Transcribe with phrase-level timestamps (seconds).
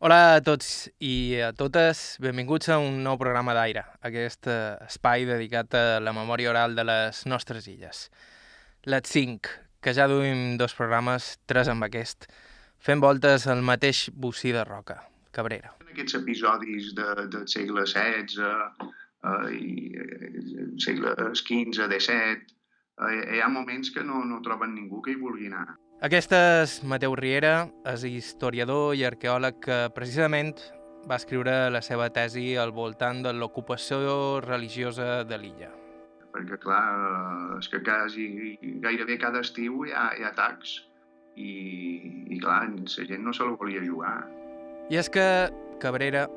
[0.00, 5.26] Hola a tots i a totes, benvinguts a un nou programa d'Aire, aquest eh, espai
[5.28, 8.06] dedicat a la memòria oral de les nostres illes.
[8.88, 9.50] Les 5,
[9.84, 12.30] que ja duim dos programes, tres amb aquest,
[12.80, 14.96] fent voltes al mateix bocí de roca,
[15.36, 15.74] Cabrera.
[15.84, 22.56] En aquests episodis de, del segle XVI eh, i segles XV, XVII,
[23.04, 25.68] eh, hi ha moments que no, no troben ningú que hi vulgui anar.
[26.00, 30.54] Aquest és Mateu Riera, és historiador i arqueòleg que precisament
[31.04, 35.68] va escriure la seva tesi al voltant de l'ocupació religiosa de l'illa.
[36.32, 36.80] Perquè, clar,
[37.58, 38.30] és que quasi,
[38.80, 40.78] gairebé cada estiu hi ha, hi ha atacs
[41.36, 41.52] i,
[42.32, 44.16] i, clar, la gent no se la volia jugar.
[44.88, 45.26] I és que
[45.84, 46.30] Cabrera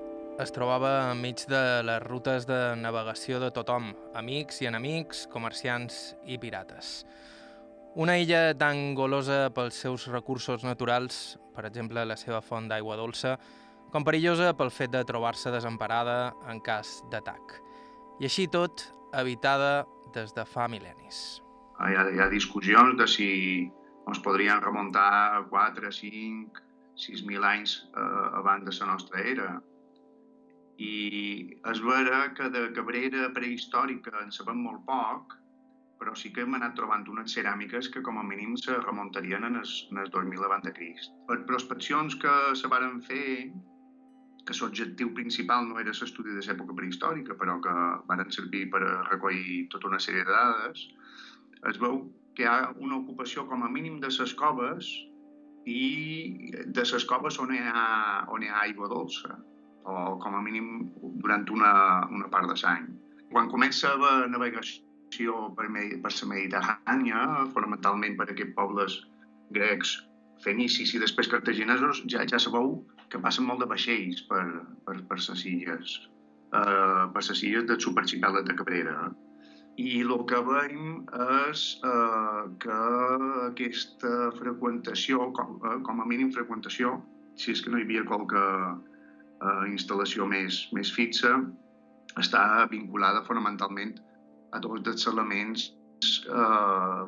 [0.43, 6.35] es trobava enmig de les rutes de navegació de tothom, amics i enemics, comerciants i
[6.35, 7.05] pirates.
[7.95, 13.35] Una illa tan golosa pels seus recursos naturals, per exemple la seva font d'aigua dolça,
[13.93, 17.53] com perillosa pel fet de trobar-se desemparada en cas d'atac.
[18.17, 21.19] I així tot, habitada des de fa mil·lennis.
[21.85, 23.29] Hi ha, hi ha discussions de si
[24.09, 26.65] ens podrien remuntar 4, 5,
[26.97, 29.51] 6.000 anys eh, abans de la nostra era.
[30.81, 30.97] I
[31.69, 35.37] és vera que de Cabrera prehistòrica en sabem molt poc,
[36.03, 39.61] però sí que hem anat trobant unes ceràmiques que com a mínim se remuntarien en
[39.61, 41.13] el, en el 2000 abans de Crist.
[41.29, 43.27] Per prospeccions que se varen fer,
[44.43, 47.77] que l'objectiu principal no era l'estudi de l'època prehistòrica, però que
[48.11, 50.83] varen servir per recollir tota una sèrie de dades,
[51.71, 52.01] es veu
[52.35, 54.91] que hi ha una ocupació com a mínim de les coves
[55.63, 55.81] i
[56.67, 57.89] de les coves on hi ha,
[58.27, 59.37] on hi ha aigua dolça,
[59.87, 60.89] o com a mínim
[61.23, 61.75] durant una,
[62.11, 62.89] una part de l'any.
[63.31, 67.21] Quan comença la navegació la Mediterrània,
[67.53, 68.97] fonamentalment per aquests pobles
[69.53, 69.97] grecs,
[70.43, 72.75] fenicis i després cartaginesos, ja, ja sabeu
[73.11, 74.43] que passen molt de vaixells per,
[74.85, 75.93] per, per les illes,
[76.51, 78.97] uh, per les illes del superarxipèlag de Cabrera.
[79.81, 80.99] I el que veiem
[81.49, 82.79] és uh, que
[83.47, 86.99] aquesta freqüentació, com, uh, com a mínim freqüentació,
[87.39, 91.39] si és que no hi havia qualque uh, instal·lació més, més fixa,
[92.21, 94.12] està vinculada fonamentalment a
[94.61, 95.67] dos dels elements
[96.27, 97.03] eh,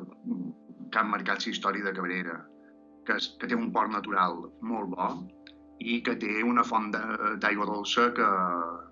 [0.90, 2.36] que han marcat la història de Cabrera,
[3.06, 5.10] que, és, que té un port natural molt bo
[5.78, 8.28] i que té una font d'aigua dolça que,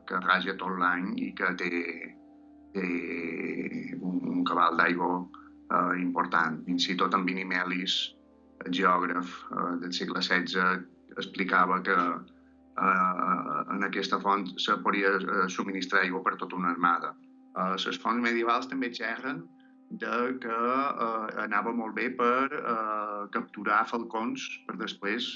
[0.09, 1.71] que raja tot l'any i que té,
[2.77, 2.89] té
[4.01, 6.61] un, un cabal d'aigua eh, important.
[6.69, 7.97] Fins i tot en Vinimelis,
[8.65, 10.85] el geògraf eh, del segle XVI,
[11.17, 17.15] explicava que eh, en aquesta font se podia eh, subministrar aigua per tota una armada.
[17.55, 19.45] Eh, les fonts medievals també xerren
[19.91, 25.29] de que eh, anava molt bé per eh, capturar falcons per després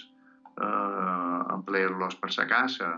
[0.58, 2.92] eh, emplear-los per la caça.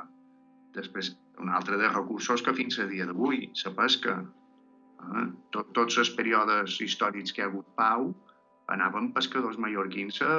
[0.77, 4.17] Després, un altre dels recursos que fins a dia d'avui, la pesca.
[4.21, 5.29] Eh?
[5.55, 8.13] Tot, tots els períodes històrics que hi ha hagut pau
[8.71, 10.31] anaven pescadors mallorquins a,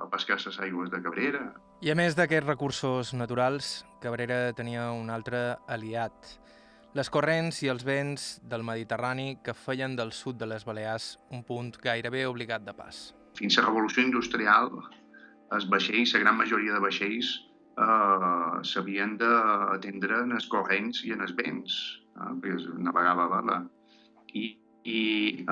[0.00, 1.42] a pescar les aigües de Cabrera.
[1.84, 6.38] I a més d'aquests recursos naturals, Cabrera tenia un altre aliat,
[6.98, 11.04] les corrents i els vents del Mediterrani que feien del sud de les Balears
[11.36, 12.98] un punt gairebé obligat de pas.
[13.38, 14.72] Fins a la revolució industrial,
[15.54, 17.30] els vaixells, la gran majoria de vaixells,
[17.84, 21.78] eh, s'havien d'atendre en els corrents i en els vents,
[22.16, 23.58] eh, perquè es navegava a vela.
[24.34, 24.44] I,
[24.98, 25.00] I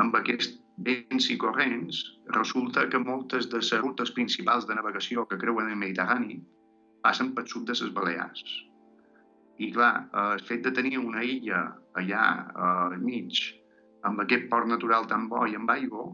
[0.03, 0.57] amb aquests
[0.91, 2.03] vents i corrents
[2.35, 6.41] resulta que moltes de les rutes principals de navegació que creuen el Mediterrani
[7.07, 8.66] passen pel sud de les Balears
[9.59, 11.63] i clar, eh, el fet de tenir una illa
[11.97, 13.41] allà eh, al mig,
[14.07, 16.11] amb aquest port natural tan bo i amb aigua,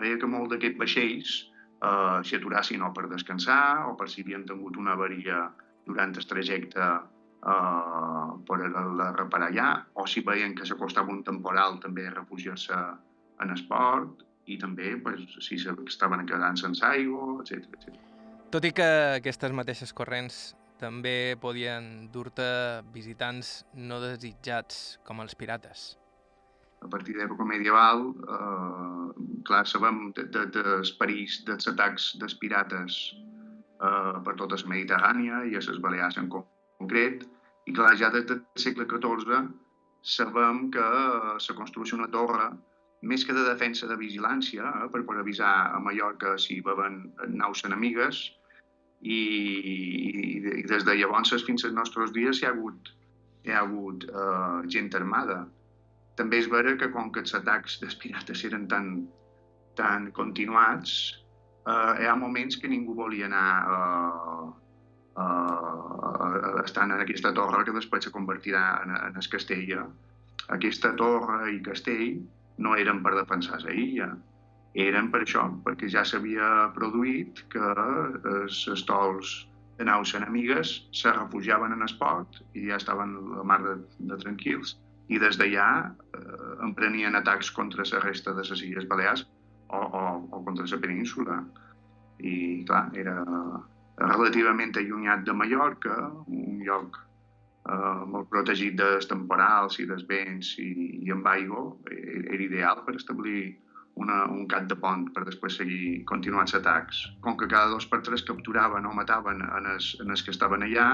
[0.00, 1.36] feia que molt d'aquests vaixells
[1.84, 5.46] eh, s'hi aturassin o per descansar o per si havien tingut una avaria
[5.86, 11.80] durant el trajecte eh, per la reparar allà, o si veien que s'acostava un temporal
[11.84, 12.80] també a refugiar-se
[13.40, 17.92] en esport i també pues, si estaven quedant sense aigua, etc.
[18.50, 18.88] Tot i que
[19.20, 20.40] aquestes mateixes corrents
[20.80, 22.50] també podien dur-te
[22.94, 25.90] visitants no desitjats com els pirates.
[26.80, 28.06] A partir d'època medieval,
[28.36, 34.56] eh, clar, sabem dels de, de, de perills dels atacs dels pirates eh, per tota
[34.62, 37.26] la Mediterrània i a les Balears en concret,
[37.68, 39.44] i clar, ja des del segle XIV
[40.16, 42.48] sabem que eh, se construeix una torre
[43.02, 47.64] més que de defensa de vigilància, eh, per poder avisar a Mallorca si veuen naus
[47.68, 48.30] enemigues,
[49.00, 49.20] i,
[49.72, 52.92] i, des de llavors fins als nostres dies hi ha hagut,
[53.46, 55.44] hi ha hagut uh, gent armada.
[56.20, 58.90] També és vera que com que els atacs dels pirates eren tan,
[59.78, 60.96] tan continuats,
[61.64, 64.50] uh, hi ha moments que ningú volia anar uh,
[65.16, 69.86] uh, estan en aquesta torre que després se convertirà en, en el castell.
[70.52, 72.20] Aquesta torre i castell
[72.60, 74.10] no eren per defensar la illa,
[74.74, 77.72] eren per això, perquè ja s'havia produït que
[78.34, 79.32] els estols
[79.78, 83.78] de naus enemigues se refugiaven en esport i ja estaven la mar de,
[84.10, 84.76] de tranquils
[85.10, 85.68] i des d'allà
[86.14, 89.24] eh, emprenien atacs contra la resta de les Illes Balears
[89.68, 91.40] o, o, o contra la península.
[92.20, 93.16] I, clar, era
[94.00, 95.96] relativament allunyat de Mallorca,
[96.28, 100.70] un lloc eh, molt protegit dels temporals i dels vents i,
[101.06, 103.56] i amb aigua, eh, era ideal per establir
[104.00, 107.02] una, un cap de pont per després seguir continuant els atacs.
[107.24, 110.64] Com que cada dos per tres capturaven o mataven en els, en els que estaven
[110.66, 110.88] allà,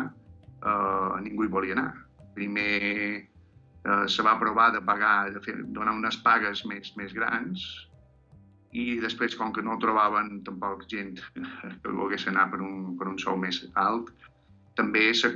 [0.60, 1.90] eh, ningú hi volia anar.
[2.36, 2.70] Primer
[3.86, 7.66] eh, se va provar de pagar, de fer, donar unes pagues més, més grans
[8.76, 11.16] i després, com que no trobaven tampoc gent
[11.82, 14.10] que volgués anar per un, per un sou més alt,
[14.76, 15.30] també se,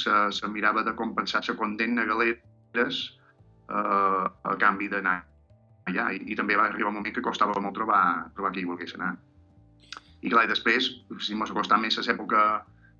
[0.00, 3.02] se, se mirava de compensar la condemna galeres
[3.68, 5.18] eh, a canvi d'anar
[5.88, 6.08] allà.
[6.14, 8.02] I, I també va arribar un moment que costava molt trobar,
[8.36, 9.14] trobar qui hi volgués anar.
[10.20, 10.90] I clar, i després,
[11.24, 12.42] si mos costa més l'època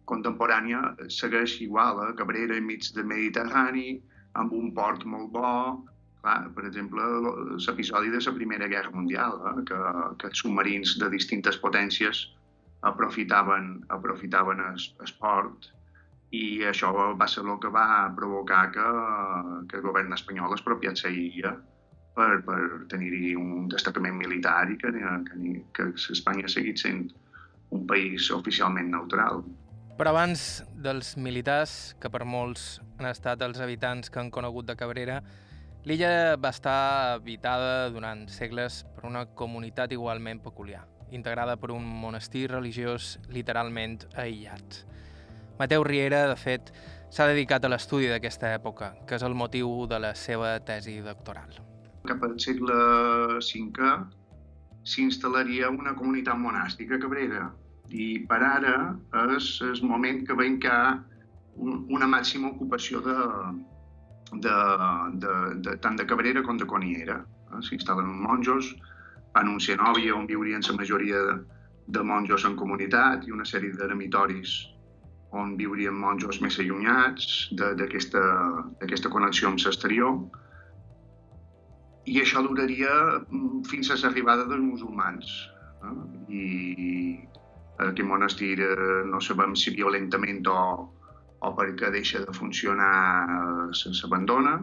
[0.08, 0.82] contemporània,
[1.12, 2.16] segueix igual, eh?
[2.18, 3.98] Cabrera enmig del Mediterrani,
[4.40, 5.52] amb un port molt bo,
[6.22, 7.04] clar, per exemple,
[7.58, 9.80] l'episodi de la Primera Guerra Mundial, eh, que,
[10.20, 12.28] que els submarins de distintes potències
[12.88, 15.72] aprofitaven, aprofitaven el, el port
[16.30, 18.86] i això va ser el que va provocar que,
[19.70, 21.54] que el govern espanyol expropiat la illa
[22.18, 22.60] per, per
[22.90, 27.06] tenir-hi un destacament militar i que, que, que Espanya ha seguit sent
[27.74, 29.42] un país oficialment neutral.
[29.98, 34.76] Però abans dels militars, que per molts han estat els habitants que han conegut de
[34.78, 35.18] Cabrera,
[35.88, 36.78] l'illa va estar
[37.16, 44.84] habitada durant segles per una comunitat igualment peculiar, integrada per un monestir religiós literalment aïllat.
[45.58, 46.70] Mateu Riera, de fet,
[47.10, 51.67] s'ha dedicat a l'estudi d'aquesta època, que és el motiu de la seva tesi doctoral.
[52.08, 52.76] Cap al segle
[53.38, 53.88] V
[54.88, 57.48] s'instal·laria una comunitat monàstica Cabrera,
[57.88, 58.76] i per ara
[59.36, 60.76] és el moment que veiem que
[61.98, 63.16] una màxima ocupació de,
[64.32, 64.56] de,
[65.24, 65.34] de,
[65.66, 67.20] de, tant de Cabrera com de Coniera.
[67.52, 67.62] Eh?
[67.68, 68.74] S'instal·len monjos,
[69.34, 71.36] fan un cenòvia on viurien la majoria de,
[71.88, 74.58] de monjos en comunitat i una sèrie d'eremitoris
[75.36, 80.14] on viurien monjos més allunyats d'aquesta connexió amb l'exterior.
[82.08, 85.32] I això duraria mm, fins a l'arribada dels musulmans.
[85.84, 85.96] Eh?
[86.38, 86.44] I
[87.84, 90.58] aquest monestir eh, no sabem si violentament o,
[91.44, 94.58] o perquè deixa de funcionar s'abandona.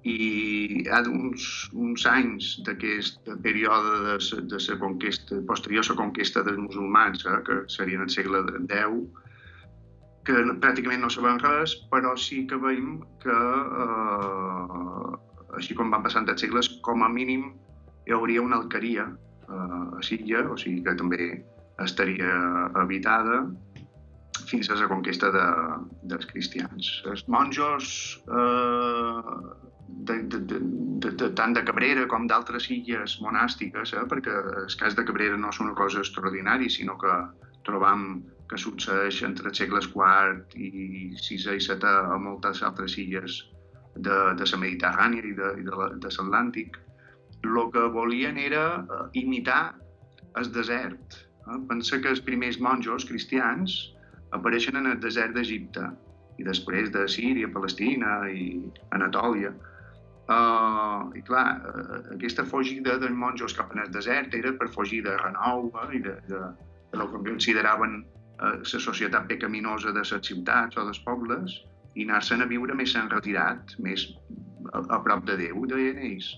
[0.00, 5.98] I hi ha uns, uns anys d'aquest període de, de la conquesta, posterior a la
[6.00, 9.26] conquesta dels musulmans, eh, que serien el segle X,
[10.24, 13.36] que pràcticament no sabem res, però sí que veiem que,
[13.84, 15.18] eh,
[15.58, 17.50] així com van passant els segles, com a mínim
[18.06, 21.30] hi hauria una alqueria eh, a Silla, o sigui que també
[21.84, 22.30] estaria
[22.76, 23.42] habitada
[24.50, 25.46] fins a la conquesta de,
[26.10, 26.90] dels cristians.
[27.10, 27.90] Els monjos,
[28.26, 29.34] eh,
[30.08, 30.58] de, de, de,
[31.04, 35.38] de, de, tant de Cabrera com d'altres illes monàstiques, eh, perquè el cas de Cabrera
[35.38, 37.14] no és una cosa extraordinària, sinó que
[37.66, 40.70] trobam que succeeix entre els segles IV i
[41.14, 43.44] VI i VII a moltes altres illes
[44.06, 46.78] de, de la Mediterrània i de, i de, de l'Atlàntic.
[47.40, 49.62] El que volien era eh, imitar
[50.38, 51.58] el desert, Eh?
[51.68, 53.80] Pensa que els primers monjos cristians
[54.36, 55.88] apareixen en el desert d'Egipte
[56.40, 58.46] i després de Síria, Palestina i
[58.96, 59.52] Anatòlia.
[60.30, 65.16] Uh, I clar, uh, aquesta fugida dels monjos cap al desert era per fugir de
[65.18, 66.42] renou uh, i de, de,
[66.92, 71.56] de el que consideraven uh, la societat pecaminosa de les ciutats o dels pobles
[71.94, 74.06] i anar-se'n a viure més en retirat, més
[74.72, 76.30] a, a prop de Déu, deien ells.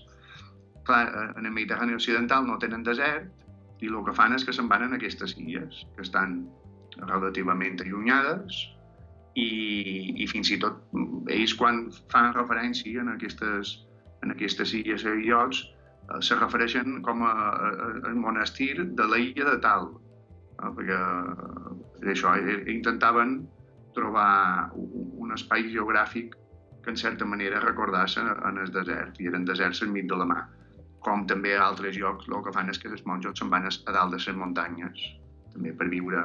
[0.87, 1.05] Clar,
[1.37, 3.43] en el Mediterrani Occidental no tenen desert
[3.83, 6.43] i el que fan és que se'n van en aquestes illes, que estan
[7.09, 8.57] relativament allunyades
[9.39, 9.47] i,
[10.23, 10.81] i fins i tot
[11.33, 13.77] ells quan fan referència en aquestes,
[14.23, 19.19] en aquestes illes i llocs eh, se refereixen com a, a, a monestir de la
[19.19, 19.89] illa de tal,
[20.59, 23.41] eh, perquè eh, això, eh, intentaven
[23.95, 26.35] trobar un espai geogràfic
[26.83, 30.41] que en certa manera recordassa en el desert, i eren deserts enmig de la mà
[31.03, 33.71] com també a altres llocs el que fan és que els monjos se'n van a
[33.95, 35.03] dalt de les muntanyes,
[35.53, 36.23] també per viure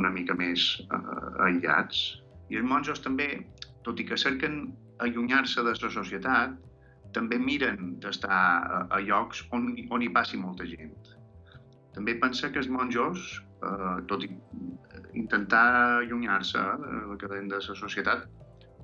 [0.00, 1.00] una mica més eh,
[1.48, 2.02] aïllats.
[2.52, 3.28] I els monjos també,
[3.82, 4.60] tot i que cerquen
[5.02, 6.54] allunyar-se de la societat,
[7.16, 10.94] també miren d'estar a, a llocs on, on hi passi molta gent.
[11.96, 13.26] També pensa que els monjos
[13.62, 14.30] eh, tot i
[15.16, 15.64] intentar
[16.02, 18.26] allunyar-se eh, de la cadena de la societat,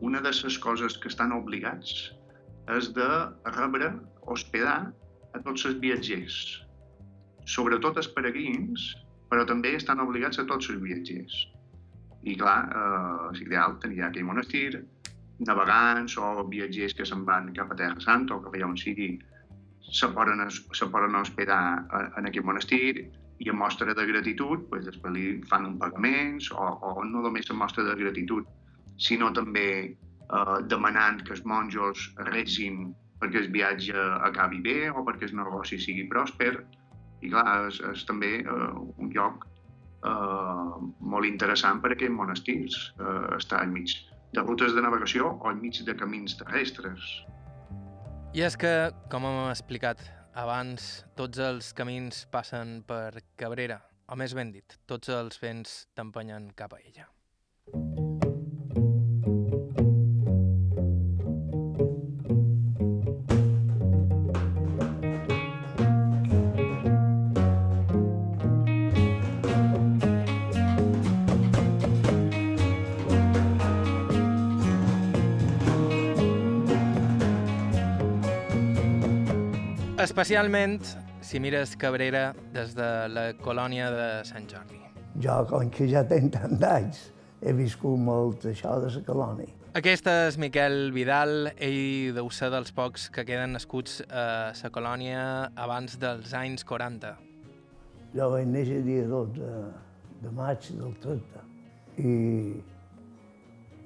[0.00, 2.12] una de les coses que estan obligats
[2.76, 3.08] és de
[3.56, 4.92] rebre, hospedar
[5.34, 6.36] a tots els viatgers,
[7.44, 8.92] sobretot els peregrins,
[9.30, 11.36] però també estan obligats a tots els viatgers.
[12.22, 14.82] I clar, eh, és ideal tenir aquell monestir,
[15.42, 19.16] navegants o viatgers que se'n van cap a Terra Santa o cap allà on sigui,
[19.82, 21.62] se poden, se poden hospedar
[22.16, 23.10] en aquest monestir
[23.42, 27.50] i en mostra de gratitud pues, després li fan un pagament o, o no només
[27.50, 28.46] en mostra de gratitud,
[29.02, 35.28] sinó també eh, demanant que els monjos rezin perquè el viatge acabi bé o perquè
[35.28, 36.54] el negoci sigui pròsper.
[37.22, 40.72] I clar, és, és també eh, un lloc eh,
[41.14, 43.94] molt interessant per aquests monestirs, eh, estar enmig
[44.34, 47.12] de rutes de navegació o enmig de camins terrestres.
[48.32, 48.72] I és que,
[49.12, 50.00] com hem explicat
[50.34, 56.50] abans, tots els camins passen per Cabrera, o més ben dit, tots els vents t'empenyen
[56.56, 58.12] cap a ella.
[80.02, 80.80] Especialment
[81.23, 84.80] si mires Cabrera des de la colònia de Sant Jordi.
[85.23, 87.04] Jo, com que ja tenc tant d'anys,
[87.38, 89.52] he viscut molt això de la colònia.
[89.78, 95.23] Aquest és Miquel Vidal, ell deu ser dels pocs que queden nascuts a la colònia
[95.54, 97.14] abans dels anys 40.
[98.16, 99.52] Jo vaig néixer el dia 12
[100.25, 101.47] de maig del 30
[102.02, 102.16] i,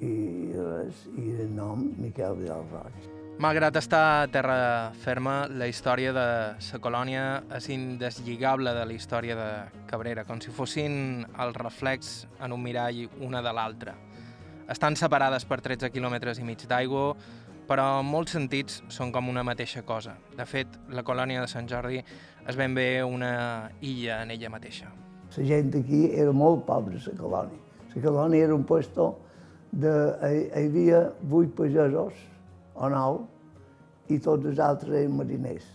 [0.01, 0.15] i,
[0.57, 3.16] res, i el nom Miquel Vidal Roig.
[3.37, 6.23] Malgrat estar a terra ferma, la història de
[6.57, 9.49] la colònia és indeslligable de la història de
[9.91, 13.93] Cabrera, com si fossin el reflex en un mirall una de l'altra.
[14.73, 17.11] Estan separades per 13 quilòmetres i mig d'aigua,
[17.69, 20.15] però en molts sentits són com una mateixa cosa.
[20.39, 24.89] De fet, la colònia de Sant Jordi és ben bé una illa en ella mateixa.
[25.37, 27.61] La gent aquí era molt pobra, la colònia.
[27.93, 29.11] La colònia era un puesto
[29.73, 29.93] de...
[30.25, 32.17] Hi havia vuit pagesos,
[32.77, 33.25] o nou,
[34.13, 35.67] i tots els altres eren mariners.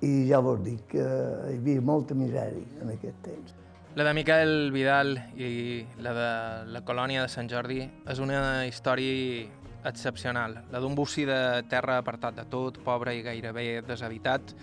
[0.00, 3.56] I ja vos dic que hi havia molta misèria en aquest temps.
[3.98, 6.28] La de Miquel Vidal i la de
[6.70, 9.48] la colònia de Sant Jordi és una història
[9.90, 14.54] excepcional, la d'un bocí de terra apartat de tot, pobre i gairebé deshabitat,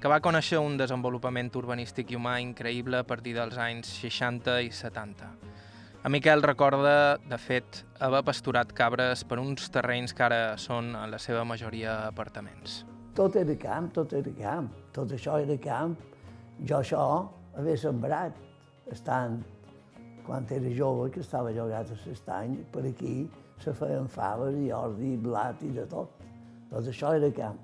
[0.00, 4.70] que va conèixer un desenvolupament urbanístic i humà increïble a partir dels anys 60 i
[4.72, 5.28] 70.
[6.02, 11.10] A Miquel recorda, de fet, haver pasturat cabres per uns terrenys que ara són, en
[11.12, 12.86] la seva majoria, apartaments.
[13.18, 15.98] Tot era camp, tot era camp, tot això era camp.
[16.64, 17.02] Jo això
[17.52, 18.38] havia sembrat,
[18.96, 19.42] estant,
[20.24, 23.28] quan era jove, que estava llogat a l'estany, per aquí
[23.60, 26.16] se feien faves i ordi, i blat i de tot.
[26.72, 27.60] Tot això era camp.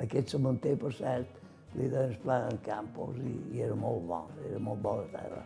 [0.00, 1.36] Aquest cementer, per cert,
[1.76, 5.44] li deien en campos i, i era molt bo, era molt bo de terra.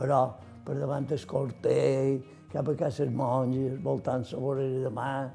[0.00, 0.24] Però
[0.64, 2.18] per davant el cortell,
[2.52, 5.32] cap a cases monges, voltant la vorera de mar,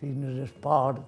[0.00, 1.02] fins al esport.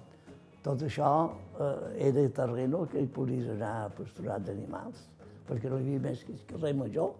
[0.65, 1.11] Tot això
[1.59, 5.03] eh, era terreno que hi podies anar a pasturar d'animals,
[5.45, 7.13] perquè no hi havia més que el carrer major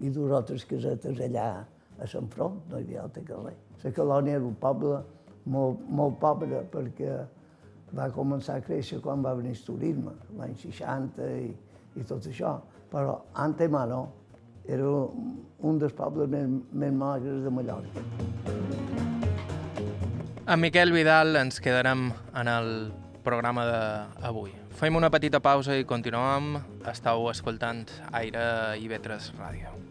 [0.00, 1.50] i dues altres casetes allà
[1.98, 3.56] a Sant Front, no hi havia altre carrer.
[3.82, 5.00] La colònia era un poble
[5.52, 7.16] molt, molt pobre perquè
[7.96, 11.50] va començar a créixer quan va venir el turisme, l'any 60 i,
[11.96, 12.56] i tot això.
[12.90, 14.00] Però antemano
[14.68, 14.90] era
[15.66, 18.04] un dels pobles més, més magres de Mallorca.
[20.46, 22.70] Amb Miquel Vidal ens quedarem en el
[23.26, 23.66] programa
[24.22, 24.52] d'avui.
[24.76, 26.54] Fem una petita pausa i continuem.
[26.86, 28.46] Estau escoltant Aire
[28.78, 29.85] i Vetres Ràdio.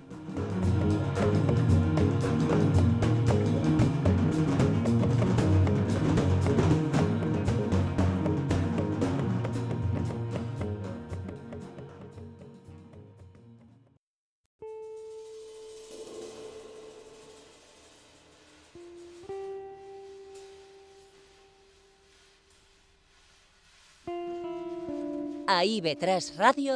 [25.65, 26.73] IB3 Ràdio,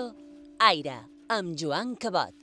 [0.66, 0.96] Aire,
[1.30, 2.34] amb Joan Cabot.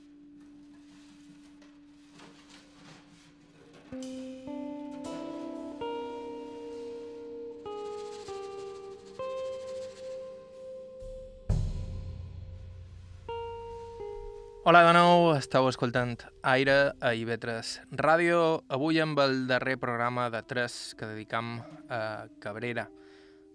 [14.63, 16.15] Hola de nou, estàu escoltant
[16.47, 18.39] Aire a IB3 Ràdio,
[18.71, 21.57] avui amb el darrer programa de 3 que dedicam
[21.91, 22.87] a Cabrera.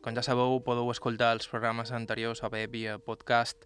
[0.03, 3.61] Com ja sabeu, podeu escoltar els programes anteriors o bé via podcast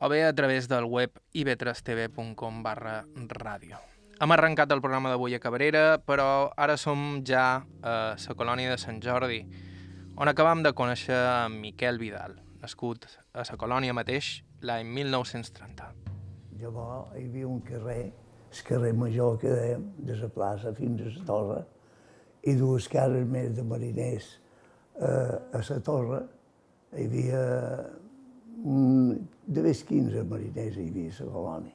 [0.00, 3.76] o bé a través del web ib3tv.com barra ràdio.
[4.16, 8.78] Hem arrencat el programa d'avui a Cabrera, però ara som ja a la colònia de
[8.80, 9.42] Sant Jordi,
[10.16, 11.18] on acabam de conèixer
[11.52, 15.90] Miquel Vidal, nascut a la colònia mateix l'any 1930.
[16.62, 18.06] Llavors hi havia un carrer,
[18.54, 21.60] el carrer major que dèiem, de la plaça fins a la torre,
[22.40, 24.30] i dues cases més de mariners
[25.00, 26.20] eh, a la torre.
[26.94, 27.40] Hi havia
[28.64, 31.74] un, de més 15 mariners hi havia a la colònia.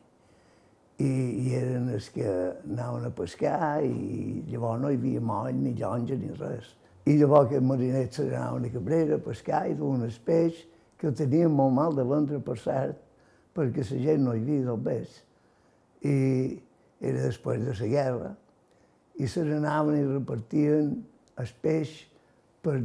[0.99, 5.73] I, I eren els que anaven a pescar i llavors no hi havia moll, ni
[5.77, 6.73] llonja, ni res.
[7.07, 10.65] I llavors aquests mariners s'anaven a Cabrera a pescar i duen el peix,
[10.99, 12.99] que el tenien molt mal de vendre, per cert,
[13.55, 15.15] perquè la gent no hi havia del peix.
[16.03, 16.17] I
[16.99, 18.33] era després de la guerra,
[19.19, 20.91] i se n'anaven i repartien
[21.39, 21.95] el peix
[22.63, 22.79] per.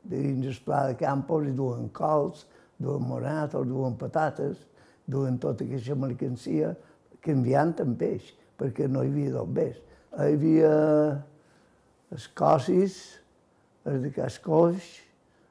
[0.00, 2.46] De dins el pla de campos i duen cols,
[2.80, 4.56] duen moratos, duen patates,
[5.04, 6.74] duen tota aquesta mercancia,
[7.20, 9.82] canviant en peix, perquè no hi havia del peix.
[10.16, 10.72] Hi havia
[12.10, 12.96] els cossis,
[13.84, 14.88] els de cascoix,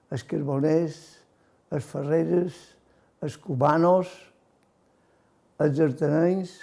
[0.10, 0.98] els carboners,
[1.70, 2.58] els ferreres,
[3.22, 4.10] els cubanos,
[5.62, 6.56] els artenenys,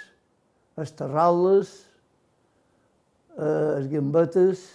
[0.77, 1.71] els terraules,
[3.37, 4.65] eh, els gambetes,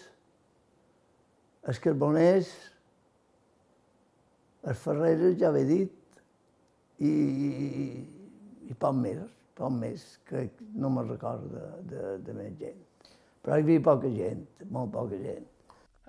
[1.68, 2.50] els carboners,
[4.66, 6.20] els ferreres, ja he dit,
[7.02, 7.76] i, i,
[8.70, 9.22] i poc més,
[9.58, 12.78] poc més, que no me'n recordo de, de, de més gent.
[13.42, 15.48] Però hi havia poca gent, molt poca gent.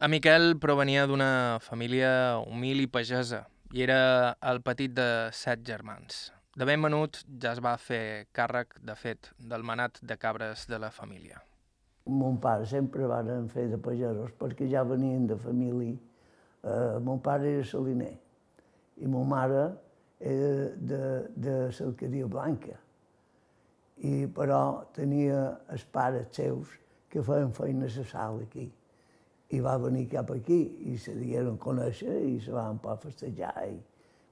[0.04, 3.44] En Miquel provenia d'una família humil i pagesa
[3.74, 6.28] i era el petit de set germans.
[6.54, 10.78] De ben menut ja es va fer càrrec, de fet, del manat de cabres de
[10.82, 11.42] la família.
[12.10, 15.96] Mon pare sempre van fer de pagesos perquè ja venien de família.
[16.64, 18.14] Eh, mon pare era saliner
[18.98, 19.64] i mon mare
[20.20, 22.78] era de, de Salcadia Blanca.
[24.04, 25.40] I, però tenia
[25.72, 26.72] els pares seus
[27.12, 28.68] que feien feina a sal aquí.
[29.54, 33.56] I va venir cap aquí i se digueren conèixer i se van per festejar.
[33.70, 33.82] I...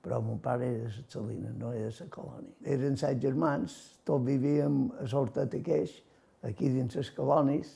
[0.02, 2.56] Però mon pare era de Salina, no era de la colònia.
[2.74, 3.76] Eren set germans,
[4.08, 6.00] tots vivíem a Sortet Aqueix,
[6.48, 7.72] aquí dins les colònies.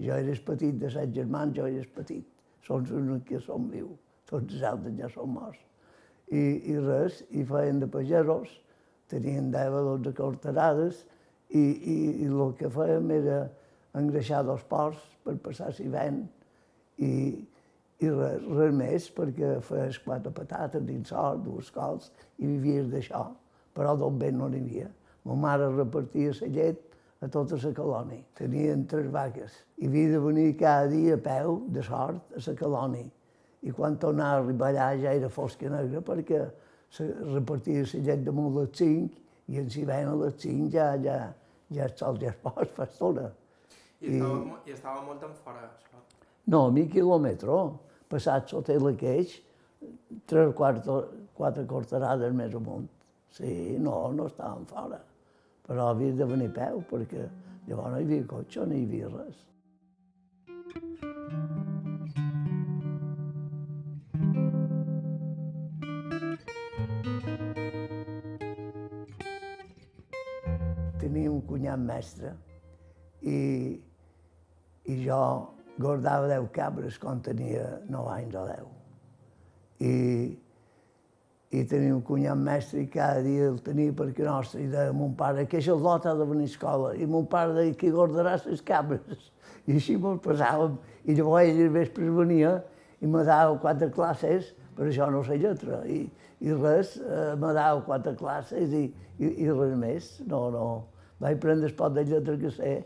[0.00, 2.26] Jo era el petit de set germans, jo era el petit.
[2.70, 3.96] Els únics que som vius,
[4.30, 5.62] tots els altres ja són morts.
[6.30, 8.52] I, i res, i feien de pagesos,
[9.10, 11.00] tenien 10 o 12 corterades,
[11.50, 13.40] i, i, i el que fèiem era
[13.98, 16.20] engreixar dos ports per passar l'hivern
[17.02, 17.10] i,
[17.98, 23.24] i res, res més perquè feies quatre patates dins sort, dues cols i vivies d'això,
[23.74, 24.88] però del vent no n'hi havia.
[25.26, 26.89] Ma mare repartia la llet
[27.20, 28.22] a tota la colònia.
[28.34, 32.54] Tenien tres vaques i havia de venir cada dia a peu, de sort, a la
[32.56, 33.08] colònia.
[33.62, 36.46] I quan tornava a arribar allà ja era fosca negra perquè
[36.90, 39.20] se repartia la llet damunt les 5
[39.52, 41.18] i en l'hivern a les 5 ja, ja,
[41.68, 43.28] ja el sol ja es posa estona.
[44.00, 46.00] I, estava, I estava molt en fora, això?
[46.48, 47.58] No, a mi quilòmetre,
[48.08, 49.36] passat sota l'Aqueix,
[50.26, 50.96] tres o quatre,
[51.36, 52.88] quatre corterades més amunt.
[53.30, 54.98] Sí, no, no estàvem fora.
[55.66, 57.28] Però havia de venir a peu, perquè
[57.68, 59.46] llavors no hi havia cotxe, no hi havia res.
[71.00, 72.34] Tenia un cunyat mestre
[73.22, 73.38] i,
[74.84, 75.22] i jo
[75.80, 78.70] guardava 10 cabres quan tenia 9 anys o 10.
[79.80, 79.92] I,
[81.50, 85.16] i tenia un cunyat mestre i cada dia el tenia perquè nostre i deia mon
[85.18, 86.92] pare que això lot ha de venir a escola.
[86.94, 89.26] I mon pare deia que guardaràs les cabres.
[89.66, 90.78] I així mos passàvem.
[91.10, 92.54] I llavors ell vespre venia
[93.02, 95.82] i me dava quatre classes, per això no sé lletra.
[95.90, 96.04] I,
[96.38, 98.86] i res, eh, me dava quatre classes i,
[99.18, 100.10] i, i res més.
[100.30, 100.66] No, no.
[101.20, 102.80] Vaig prendre el pot de lletra que sé.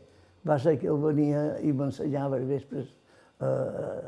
[0.48, 2.88] Va ser que ell venia i m'ensenyava als vespres
[3.44, 4.05] eh,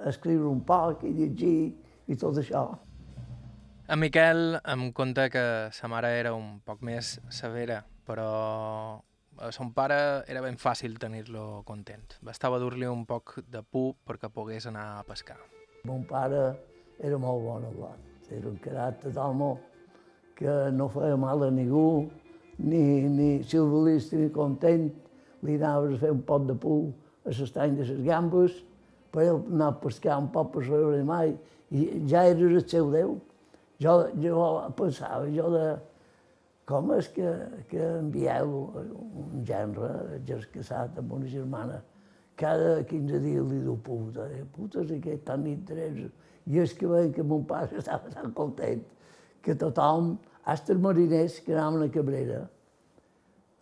[0.00, 1.58] a escriure un poc i llegir
[2.08, 2.70] i tot això.
[3.90, 5.40] En Miquel em conta que
[5.74, 8.26] sa mare era un poc més severa, però
[9.42, 9.96] a son pare
[10.30, 12.12] era ben fàcil tenir-lo content.
[12.22, 15.40] Bastava dur-li un poc de pu perquè pogués anar a pescar.
[15.90, 16.44] Mon pare
[17.02, 18.04] era molt bon abat.
[18.30, 19.48] Era un caràcter d'home
[20.38, 22.04] que no feia mal a ningú,
[22.62, 24.86] ni, ni si el volies tenir content,
[25.42, 26.76] li anaves a fer un pot de pu
[27.24, 28.54] a l'estany de les gambes,
[29.10, 31.34] per ell anar a pescar un poc per veure mai,
[31.74, 33.18] i ja era el seu Déu.
[33.80, 34.42] Jo, jo
[34.76, 35.64] pensava, jo de,
[36.68, 37.30] com és que,
[37.70, 38.52] que envieu
[39.24, 39.40] un
[40.36, 41.80] és casat amb una germana,
[42.40, 44.44] cada 15 dies li diu puta, eh?
[44.54, 45.98] puta és aquest tan interès.
[46.46, 48.84] I és que veig que mon pare estava tan content
[49.44, 50.14] que tothom,
[50.48, 52.40] els mariners que anaven a Cabrera,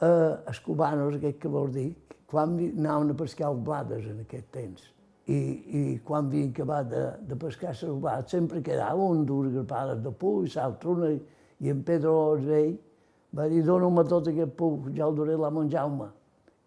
[0.02, 1.90] eh, els cubanos, aquest que vol dir,
[2.30, 4.86] quan anaven a pescar els blades en aquest temps.
[5.28, 10.00] I, i quan havien acabat de, de pescar les blades, sempre quedava un dues grapades
[10.04, 11.10] de puig, l'altre una,
[11.60, 12.72] i en Pedro el vell
[13.36, 16.08] va dir, dona-me tot aquest puig, ja el duré la Jaume.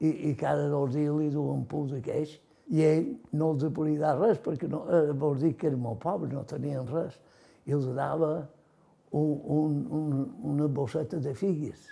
[0.01, 2.37] I, I cada dos dies li duen puig d'aquells,
[2.71, 5.99] i ell no els podia dar res, perquè no, eh, vol dir que eren molt
[5.99, 7.17] pobres, no tenien res.
[7.65, 8.47] I els dava
[9.11, 10.21] un, un, un,
[10.53, 11.89] una bosseta de figues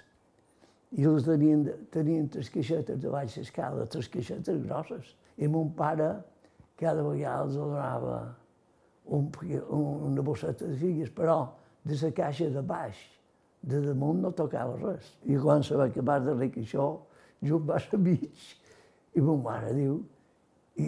[0.98, 5.14] i els tenien, tenien tres caixetes de baixa escala, tres caixetes grosses.
[5.38, 6.10] I mon pare
[6.80, 8.20] cada vegada els donava
[9.10, 9.30] un,
[10.10, 11.42] una bosseta de figues, però
[11.84, 12.98] de la caixa de baix,
[13.62, 15.12] de damunt no tocava res.
[15.28, 16.90] I quan se va acabar de ric això,
[17.44, 18.50] jo va a mig,
[19.16, 20.00] i mon mare diu,
[20.80, 20.88] i,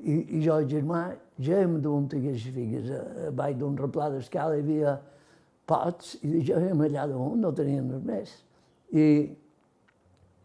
[0.00, 1.02] i, i jo i germà
[1.38, 2.90] ja hem dunt aquestes figues.
[2.90, 4.96] A, baix d'un replà d'escala hi havia
[5.70, 8.36] pots, i jo hem allà damunt, no teníem res més.
[8.90, 9.04] I,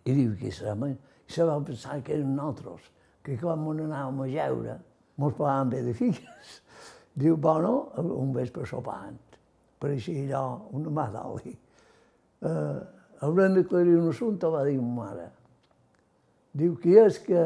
[0.05, 0.75] i diu, qui serà?
[0.85, 2.91] I se va pensar que eren nosaltres,
[3.25, 4.77] que quan m'on anàvem a jeure,
[5.17, 6.57] mos pagaven bé de figues.
[7.21, 9.17] Diu, bueno, un vespre sopant,
[9.79, 11.55] pareixia allò una mà d'oli.
[12.45, 12.81] Uh,
[13.23, 15.29] haurem d'aclarir un assumpte, va dir ma mare.
[16.55, 17.41] Diu, qui és que,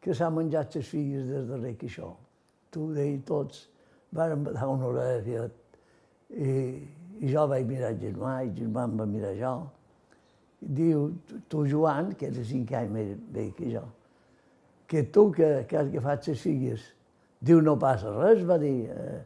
[0.00, 2.10] que s'ha menjat les filles des de rei això?
[2.72, 3.66] Tu deia tots,
[4.16, 5.46] vàrem dar una orella
[6.32, 6.50] i,
[7.20, 9.54] i jo vaig mirar el germà, i el germà em va mirar jo,
[10.60, 11.06] diu,
[11.48, 13.84] tu Joan, que era cinc anys més bé que jo,
[14.86, 16.84] que tu que, que has agafat les figues,
[17.40, 19.22] diu, no passa res, va dir, eh,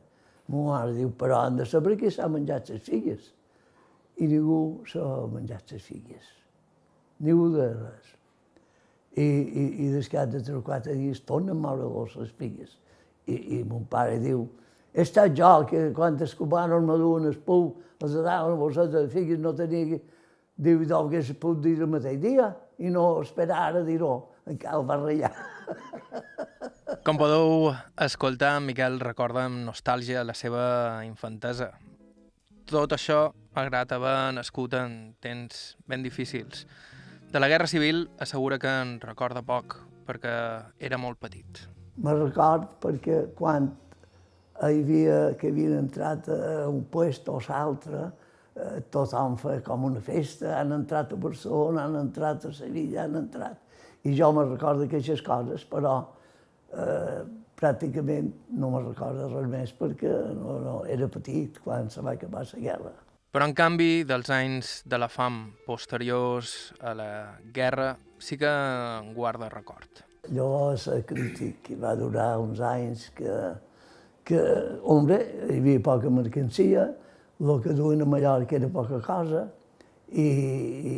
[0.51, 3.33] mon mare, diu, però han de saber que s'ha menjat les figues.
[4.21, 6.31] I ningú s'ha menjat les figues.
[7.21, 8.15] Ningú de res.
[9.17, 12.79] I, i, i des cap de tres o quatre dies tornen a moure les figues.
[13.27, 14.47] I, I mon pare diu,
[14.95, 19.05] he estat jo que quan els cubanos me duen el pou, els daven una bosseta
[19.05, 20.01] de figues, no tenia que
[20.57, 24.15] diu, no hagués pogut dir el mateix dia i no esperar a dir-ho,
[24.51, 25.33] encara el va ratllar.
[27.07, 27.71] Com podeu
[28.03, 30.65] escoltar, Miquel recorda amb nostàlgia la seva
[31.07, 31.71] infantesa.
[32.71, 35.61] Tot això, malgrat haver nascut en temps
[35.91, 36.67] ben difícils.
[37.31, 40.35] De la Guerra Civil assegura que en recorda poc, perquè
[40.79, 41.65] era molt petit.
[42.01, 43.71] Me record perquè quan
[44.61, 48.11] hi havia, que havien entrat a un puesto o l'altre,
[48.61, 53.15] Eh, tothom feia com una festa, han entrat a Barcelona, han entrat a Sevilla, han
[53.21, 53.61] entrat.
[54.05, 55.99] I jo me recordo aquestes coses, però
[56.73, 57.21] eh,
[57.61, 62.47] pràcticament no me recordo res més perquè no, no, era petit quan se va acabar
[62.49, 62.93] la guerra.
[63.31, 67.11] Però, en canvi, dels anys de la fam posteriors a la
[67.55, 70.03] guerra, sí que en guarda record.
[70.35, 73.37] Llavors, la crític va durar uns anys que,
[74.27, 74.41] que,
[74.83, 76.89] hombre, hi havia poca mercancia,
[77.41, 79.47] el que duien a Mallorca era poca cosa
[80.11, 80.97] i, i,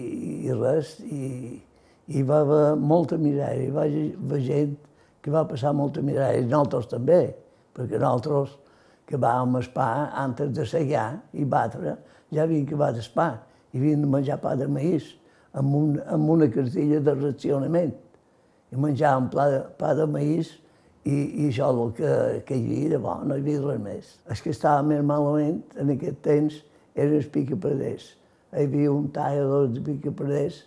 [0.48, 1.60] i res, i,
[2.08, 4.74] i va haver molta misèria, va haver gent
[5.22, 7.22] que va passar molta misèria, i nosaltres també,
[7.76, 8.56] perquè nosaltres
[9.06, 11.96] que vam espar, antes de segar i batre,
[12.32, 13.32] ja havien acabat d'espar,
[13.72, 15.12] i havien de menjar pa de maïs
[15.52, 17.94] amb, un, amb una cartilla de racionament.
[18.72, 20.54] I menjàvem pa de, pa de maïs
[21.04, 22.10] i, i això el que,
[22.48, 24.12] que hi havia de bo, no hi havia res més.
[24.30, 26.58] El que estava més malament en aquest temps
[26.94, 28.12] eren els picapreders.
[28.52, 30.62] Hi havia un tallador de picapreders,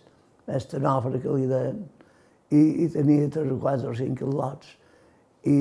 [0.46, 1.84] mestre Nofre que li deien,
[2.50, 4.74] i, i tenia tres o quatre o cinc lots.
[5.46, 5.58] I,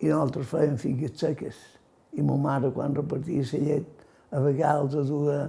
[0.00, 1.56] i nosaltres fèiem figues seques.
[2.16, 5.40] I ma mare, quan repartia la llet, a vegades els duia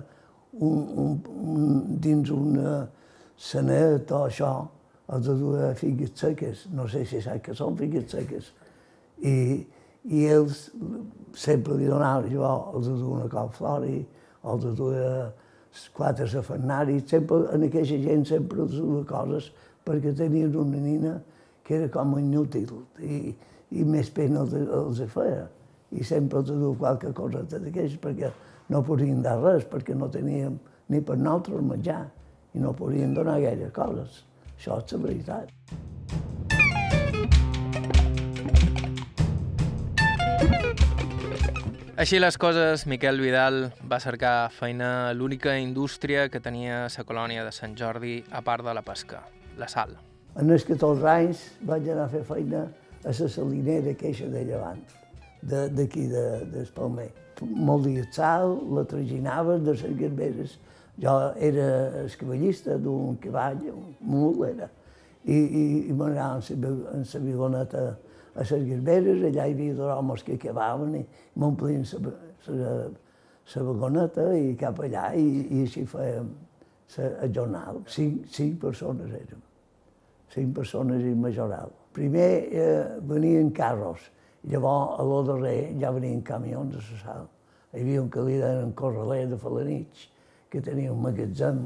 [0.54, 2.88] un, un, un, dins una
[3.38, 4.54] sanet o això,
[5.12, 5.74] els de duia
[6.16, 8.52] seques, no sé si sap que són figues seques.
[9.22, 9.66] I,
[10.10, 10.70] i ells
[11.38, 14.02] sempre li donaven, jo els de duia una flori,
[14.44, 15.32] els de duia
[15.96, 19.52] quatre safarnaris, sempre, en aquesta gent sempre els duia coses
[19.88, 21.14] perquè tenien una nina
[21.66, 23.34] que era com inútil i,
[23.72, 25.48] i més pena els, feia.
[25.92, 28.32] I sempre els duia qualque cosa d'aquestes perquè
[28.72, 30.60] no podien dar res, perquè no teníem
[30.92, 32.04] ni per nosaltres menjar
[32.54, 34.24] i no podien donar gaire coses.
[34.58, 35.91] Això és la veritat.
[42.02, 47.44] Així les coses, Miquel Vidal va cercar feina a l'única indústria que tenia la colònia
[47.46, 49.20] de Sant Jordi, a part de la pesca,
[49.62, 49.94] la sal.
[50.42, 52.64] En els 14 anys vaig anar a fer feina
[53.06, 54.82] a la salinera queixa de Llevant,
[55.44, 57.12] d'aquí, de, de, d'Espalmer.
[57.70, 60.58] Molt dia sal, la traginava de les garberes
[61.06, 61.70] jo era
[62.08, 64.74] escavallista d'un cavall, un mul era,
[65.22, 67.92] i, i, i m'anava en la vigoneta
[68.36, 71.04] a les garberes, allà hi havia dos homes que cavaven i
[71.36, 71.84] m'omplien
[72.48, 76.30] la vagoneta i cap allà, i, i així fèiem
[76.98, 77.82] el jornal.
[77.88, 79.42] Cinc, cinc persones érem.
[80.32, 81.72] Cinc persones i majoral.
[81.92, 84.08] Primer eh, venien carros,
[84.48, 87.28] llavors a lo darrer ja venien camions a la sal.
[87.74, 90.08] Hi havia un que li deien Corraler de Falanich,
[90.52, 91.66] que tenia un magatzem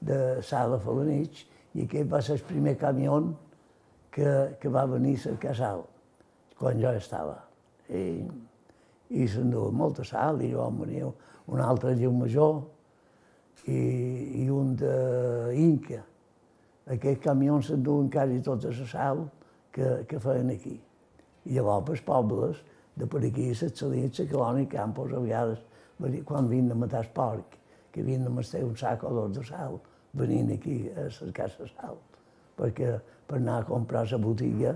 [0.00, 3.20] de sal de Falanich, i aquest va ser el primer camió
[4.12, 5.84] que, que va venir a cercar sal,
[6.60, 7.38] quan jo estava.
[7.88, 8.20] I,
[9.16, 11.08] i s'endua molta sal, i jo venia
[11.50, 12.60] un altre lleu major
[13.66, 13.80] i,
[14.44, 16.02] i un d'Inca.
[16.90, 19.24] Aquests camions s'enduen quasi tota la sal
[19.72, 20.76] que, que feien aquí.
[21.48, 22.60] I llavors, els pobles
[23.00, 25.64] de per aquí, s'excedien la colònia campos, a vegades,
[26.28, 27.56] quan vinien a matar el porc,
[27.90, 29.80] que havien de mastar un sac o dos de sal,
[30.12, 31.98] venint aquí a cercar la sal,
[32.58, 34.74] perquè per anar a comprar la botiga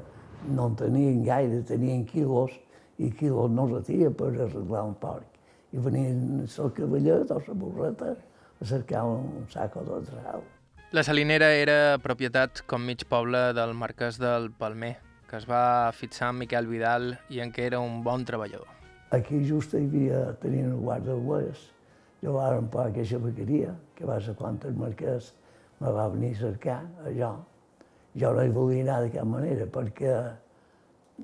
[0.48, 2.52] no en tenien gaire, tenien quilos,
[2.98, 5.26] i quilos no retia per arreglar un porc.
[5.74, 10.44] I venien el cavallet o la burreta a cercar un sac o dos de sal.
[10.94, 14.94] La salinera era propietat com mig poble del marquès del Palmer,
[15.26, 18.68] que es va fixar amb Miquel Vidal i en què era un bon treballador.
[19.10, 21.72] Aquí just hi havia, tenien un guarda d'oest,
[22.22, 25.32] jo vaig a aquesta bequeria, que va ser quan el marquès
[25.80, 27.34] me va venir a cercar, allò.
[27.34, 27.53] Jo
[28.22, 30.14] no hi volia anar de cap manera, perquè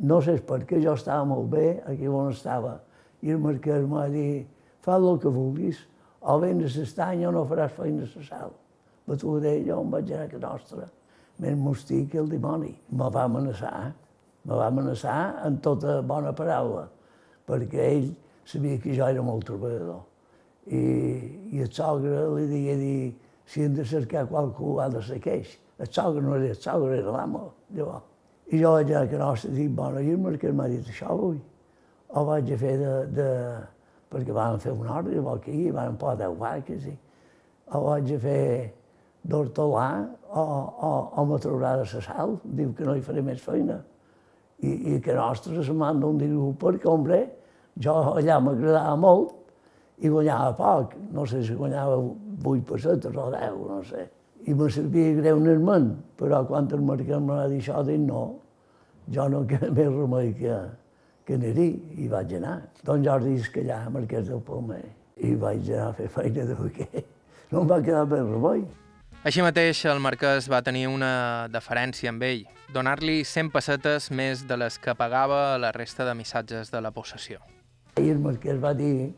[0.07, 2.79] no sé per què jo estava molt bé aquí on estava.
[3.23, 4.49] I el marquès m'ha dit,
[4.83, 5.85] fa el que vulguis,
[6.21, 8.53] o vens a l'estany o no faràs feina a la sal.
[9.09, 10.91] Va tu deia, jo em vaig anar a casa nostra,
[11.39, 12.75] més mostí que el dimoni.
[12.91, 13.93] Me va amenaçar,
[14.45, 16.89] me va amenaçar en tota bona paraula,
[17.47, 20.07] perquè ell sabia que jo era molt treballador
[20.67, 20.81] i,
[21.55, 23.15] i el sogre li deia dir
[23.51, 25.57] si hem de cercar qualcú ha de ser queix.
[25.81, 28.07] El sogre no era el sogre, era l'amo, llavors.
[28.51, 31.39] I jo vaig a Canossa i dic, bueno, i el mercat m'ha dit això avui.
[32.19, 33.29] O vaig a fer de, de...
[34.11, 36.97] perquè van fer un ordre, vol que hi, van por deu vaques, i...
[37.71, 38.43] o vaig a fer
[39.23, 39.89] d'hortolà,
[40.35, 43.79] o, o, o me traurà de la sal, diu que no hi faré més feina.
[44.61, 47.23] I, i que nostres se manda un diu, perquè, hombre,
[47.81, 49.37] jo allà m'agradava molt,
[50.01, 54.09] i guanyava poc, no sé si guanyava 8 pessetes o 10, no sé.
[54.49, 58.23] I me servia greument, però quan el mercat em va dir això, dic no,
[59.13, 60.59] jo no queda més remei que,
[61.27, 61.69] que anar-hi,
[62.01, 62.57] i vaig anar.
[62.85, 64.83] Don Jordi allà, Marquès del Palmer,
[65.21, 66.91] i vaig anar a fer feina de què.
[67.51, 68.61] No em va quedar més remei.
[69.27, 74.57] Així mateix, el marquès va tenir una deferència amb ell, donar-li 100 pessetes més de
[74.57, 77.43] les que pagava a la resta de missatges de la possessió.
[77.99, 79.11] I el marquès va dir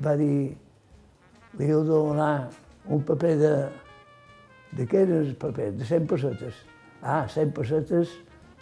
[0.00, 0.56] va dir,
[1.58, 2.50] li heu de donar
[2.88, 3.54] un paper de...
[4.76, 5.70] De què era el paper?
[5.78, 6.58] De 100 pessetes.
[7.02, 8.12] Ah, 100 pessetes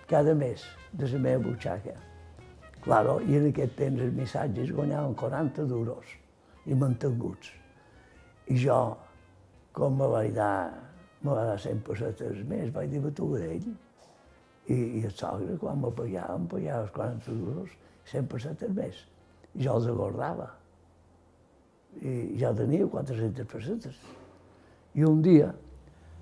[0.08, 1.96] cada mes de la meva butxaca.
[2.84, 6.14] Claro, i en aquest temps els missatges guanyaven 40 duros
[6.66, 7.50] i mantenguts.
[8.48, 8.78] I jo,
[9.76, 10.70] com me vaig dar,
[11.20, 13.68] me va dar 100 pessetes més, vaig dir, tu d'ell.
[14.68, 17.76] I, I el sogre, quan me pagava, em pagava els 40 duros,
[18.12, 19.04] 100 pessetes més.
[19.56, 20.48] I jo els agordava
[22.00, 23.96] i ja tenia 400 pessetes.
[24.94, 25.50] I un dia,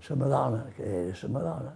[0.08, 1.74] la Madonna, que era la Madonna,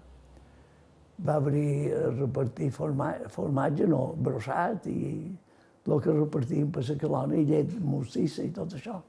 [1.27, 5.03] va venir a repartir formatge, formatge no, brossat i
[5.91, 9.01] el que repartien per la colònia, i llet mostissa i tot això.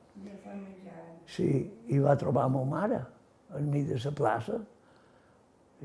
[1.31, 1.47] Sí,
[1.87, 2.99] i va trobar ma mare
[3.55, 4.57] al mig de la plaça.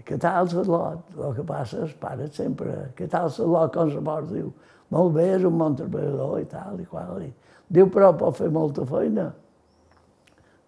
[0.06, 1.12] Què tal el lot?
[1.16, 4.50] El que passa, els pares sempre, què tal el lot, com se pot, diu,
[4.90, 7.22] molt bé, és un bon treballador i tal, i qual.
[7.22, 7.30] I,
[7.66, 9.30] Diu, però pot fer molta feina.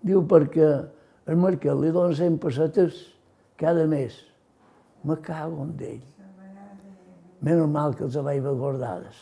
[0.03, 0.69] Diu, perquè
[1.29, 3.03] el mercat li dona 100 pessetes
[3.61, 4.17] cada mes.
[5.05, 6.05] Me cago en d'ell.
[7.45, 9.19] Menys mal que els vaig guardades.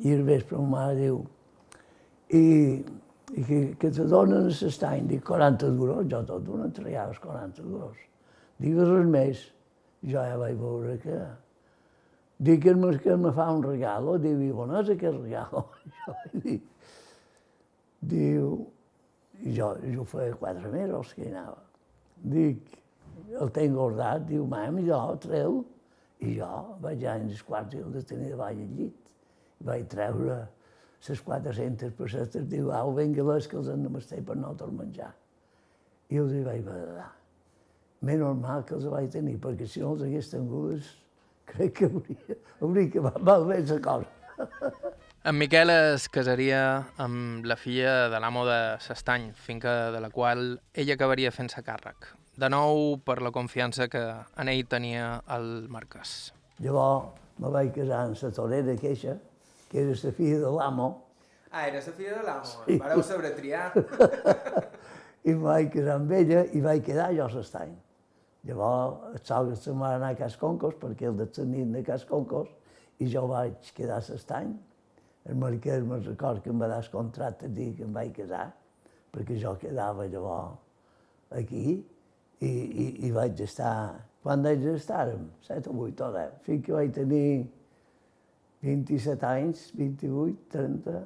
[0.00, 1.18] I el vespre ma mare diu,
[2.30, 2.44] i,
[3.34, 7.66] i que, que te donen a l'estany, dic 40 duros, jo tot una traiava 40
[7.66, 7.98] duros.
[8.60, 9.44] Dic res més,
[10.06, 11.20] jo ja vaig veure que...
[12.40, 15.66] Dic que el mercat me fa un regalo, diu, i on és aquest regalo?
[16.00, 16.62] Jo dic,
[18.00, 18.54] Diu,
[19.42, 21.58] i jo, jo feia quatre mesos que hi anava.
[22.34, 22.78] Dic,
[23.40, 25.60] el tenc guardat, diu, mam, jo, treu.
[26.20, 26.50] I jo
[26.84, 29.14] vaig anar els quarts i el de tenir davall al llit.
[29.64, 30.40] Vaig treure
[31.08, 35.14] les 400 pessetes, diu, au, vinga les que els mastar per no tot menjar.
[36.10, 37.08] I els hi vaig badar.
[38.04, 40.92] Més normal que els vaig tenir, perquè si no els hagués tingut,
[41.48, 44.16] crec que hauria, hauria que val bé la cosa.
[45.22, 46.60] En Miquel es casaria
[46.96, 52.06] amb la filla de l'amo de Sestany, finca de la qual ell acabaria fent-se càrrec.
[52.40, 54.00] De nou, per la confiança que
[54.40, 56.30] en ell tenia el marquès.
[56.64, 59.18] Llavors me vaig casar amb la torera queixa,
[59.68, 60.88] que era la filla de l'amo,
[61.52, 62.46] Ah, era la filla de l'amo.
[62.64, 62.78] Sí.
[62.78, 63.72] Vareu saber triar.
[65.26, 67.72] I em vaig casar amb ella i vaig quedar jo a l'estany.
[68.46, 72.48] Llavors, el sol que se'n va anar a Casconcos, perquè el descendit de Casconcos,
[73.02, 74.54] i jo vaig quedar a l'estany.
[75.30, 78.48] El marquès me'n record que em va dar el contracte dir que em vaig casar,
[79.14, 80.58] perquè jo quedava llavors
[81.38, 81.76] aquí
[82.40, 83.74] i, i, i vaig estar...
[84.20, 85.06] Quan vaig estar?
[85.46, 86.32] 7 o 8 o 10.
[86.44, 87.46] Fins que vaig tenir
[88.66, 90.96] 27 anys, 28, 30,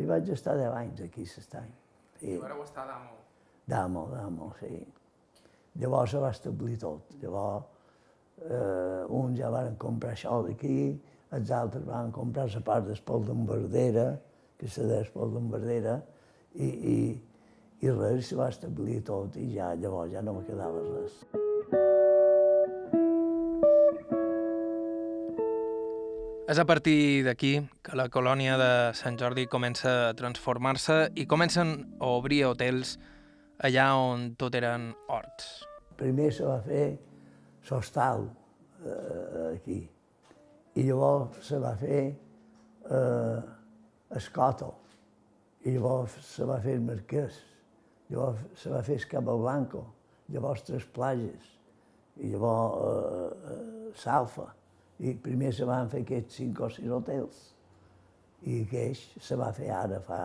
[0.00, 1.74] i vaig estar 10 anys aquí a l'estany.
[2.22, 3.18] I vareu estar d'amo?
[3.68, 4.78] D'amo, d'amo, sí.
[5.82, 7.12] Llavors se va establir tot.
[7.20, 7.66] Llavors,
[8.40, 10.78] eh, uns ja van comprar això d'aquí,
[11.36, 14.08] els altres van comprar la part d'Espol d'Embardera,
[14.58, 15.98] que se deia Espol d'Embardera,
[16.56, 16.96] i, i,
[17.84, 21.20] i res, se va establir tot i ja llavors ja no me quedava res.
[26.48, 31.74] És a partir d'aquí que la colònia de Sant Jordi comença a transformar-se i comencen
[32.00, 32.94] a obrir hotels
[33.68, 35.50] allà on tot eren horts.
[36.00, 36.88] Primer se va fer
[37.68, 38.30] l'hostal
[38.80, 39.82] eh, aquí
[40.78, 43.38] i llavors se va fer eh,
[44.18, 44.72] Escoto
[45.66, 47.34] i llavors se va fer Marquès,
[48.08, 49.82] llavors se va fer el Cabo Blanco,
[50.32, 51.50] llavors Tres Plages
[52.22, 54.46] i llavors eh, eh, Salfa.
[54.98, 57.42] I primer se van fer aquests cinc o sis hotels.
[58.46, 60.22] I aquells se va fer ara fa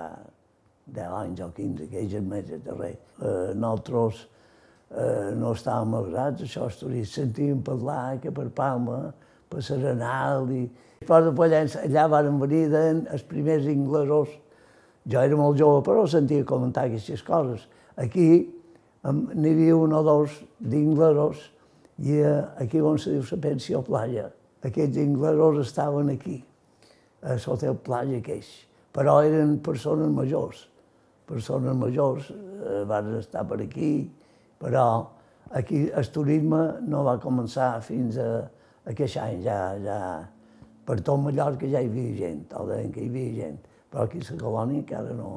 [0.86, 2.94] 10 anys o 15, aquells és més de darrer.
[3.20, 6.70] Eh, nosaltres eh, no estàvem avasats, això
[7.10, 9.14] sentíem parlar que per Palma,
[9.54, 10.66] per Serenal i...
[11.04, 14.30] Però després allà van venir els primers inglesos.
[15.04, 17.66] Jo era molt jove, però sentia comentar aquestes coses.
[18.00, 18.28] Aquí
[19.04, 21.50] n'hi havia un o dos d'inglesos
[22.00, 24.30] i eh, aquí on se diu la pensió playa
[24.64, 26.38] aquests inglesos estaven aquí,
[27.22, 28.48] a l'hotel Playa aqueix,
[28.96, 30.68] però eren persones majors.
[31.28, 34.08] Persones majors eh, van estar per aquí,
[34.60, 34.86] però
[35.52, 38.30] aquí el turisme no va començar fins a
[38.86, 39.98] aquest any, ja, ja,
[40.84, 43.60] per tot Mallorca ja hi havia gent, o deien que hi havia gent,
[43.92, 45.30] però aquí a la colònia encara no.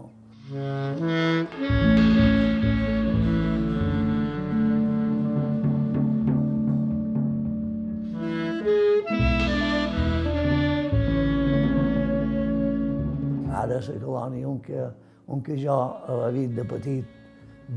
[13.57, 14.89] Ara a la colònia on que,
[15.29, 15.77] on que jo
[16.25, 17.15] havia de petit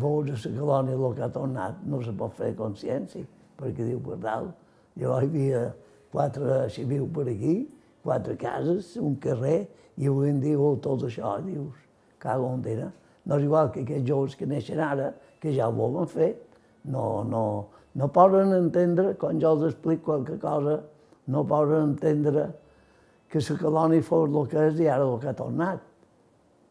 [0.01, 3.21] veus a la colònia el que ha tornat, no se pot fer consciència,
[3.61, 4.57] perquè diu per dalt.
[4.99, 5.63] Llavors hi havia
[6.11, 7.55] quatre, si viu per aquí,
[8.03, 9.67] quatre cases, un carrer,
[9.99, 11.75] i avui en diu tot això, dius,
[12.19, 12.91] cago on era.
[13.25, 16.33] No és igual que aquests joves que neixen ara, que ja ho volen fer,
[16.91, 17.43] no, no,
[17.95, 20.79] no poden entendre, quan jo els explico qualque cosa,
[21.29, 22.49] no poden entendre
[23.29, 25.83] que la colònia fos el que és i ara el que ha tornat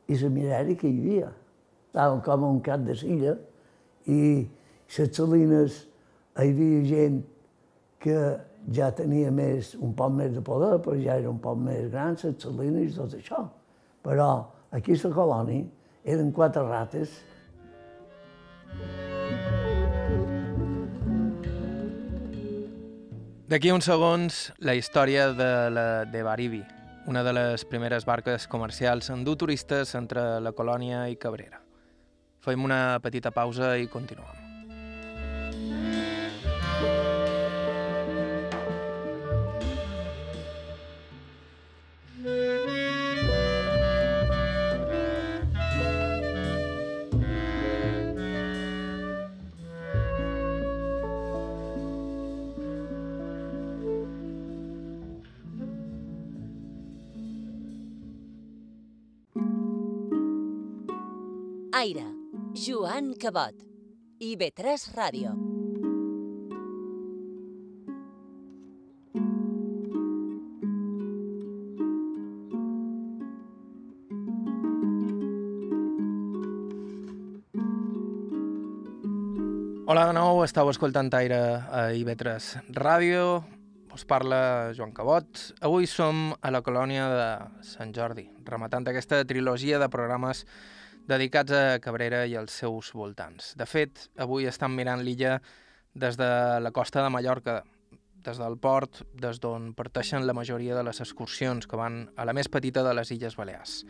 [0.09, 1.29] i la misèria que hi havia.
[1.89, 3.37] Estàvem com un cap de silla
[4.09, 4.21] i
[4.97, 5.83] les salines
[6.39, 7.21] hi havia gent
[8.03, 8.19] que
[8.75, 12.17] ja tenia més, un poc més de poder, però ja era un poc més gran,
[12.23, 13.43] les salines i tot això.
[14.05, 14.29] Però
[14.71, 15.65] aquí a la colònia
[16.05, 17.19] eren quatre rates.
[23.49, 26.61] D'aquí uns segons, la història de la de Baribi,
[27.09, 31.63] una de les primeres barques comercials en dur turistes entre la colònia i Cabrera.
[32.45, 34.48] Fem una petita pausa i continuem.
[61.79, 62.03] Aire,
[62.59, 63.55] Joan Cabot.
[64.19, 65.31] IB3 Ràdio.
[79.87, 81.39] Hola de nou, estàu escoltant Aire
[81.71, 83.45] a IB3 Ràdio.
[83.95, 85.31] Us parla Joan Cabot.
[85.63, 87.31] Avui som a la colònia de
[87.63, 90.43] Sant Jordi, rematant aquesta trilogia de programes
[91.09, 93.55] dedicats a Cabrera i als seus voltants.
[93.57, 95.39] De fet, avui estan mirant l'illa
[95.99, 96.29] des de
[96.61, 97.63] la costa de Mallorca,
[98.25, 102.35] des del port, des d'on parteixen la majoria de les excursions que van a la
[102.37, 103.81] més petita de les Illes Balears.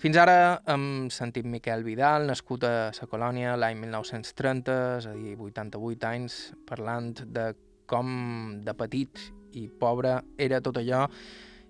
[0.00, 5.34] Fins ara hem sentit Miquel Vidal, nascut a la colònia l'any 1930, és a dir,
[5.36, 7.50] 88 anys, parlant de
[7.90, 9.20] com de petit
[9.58, 11.08] i pobre era tot allò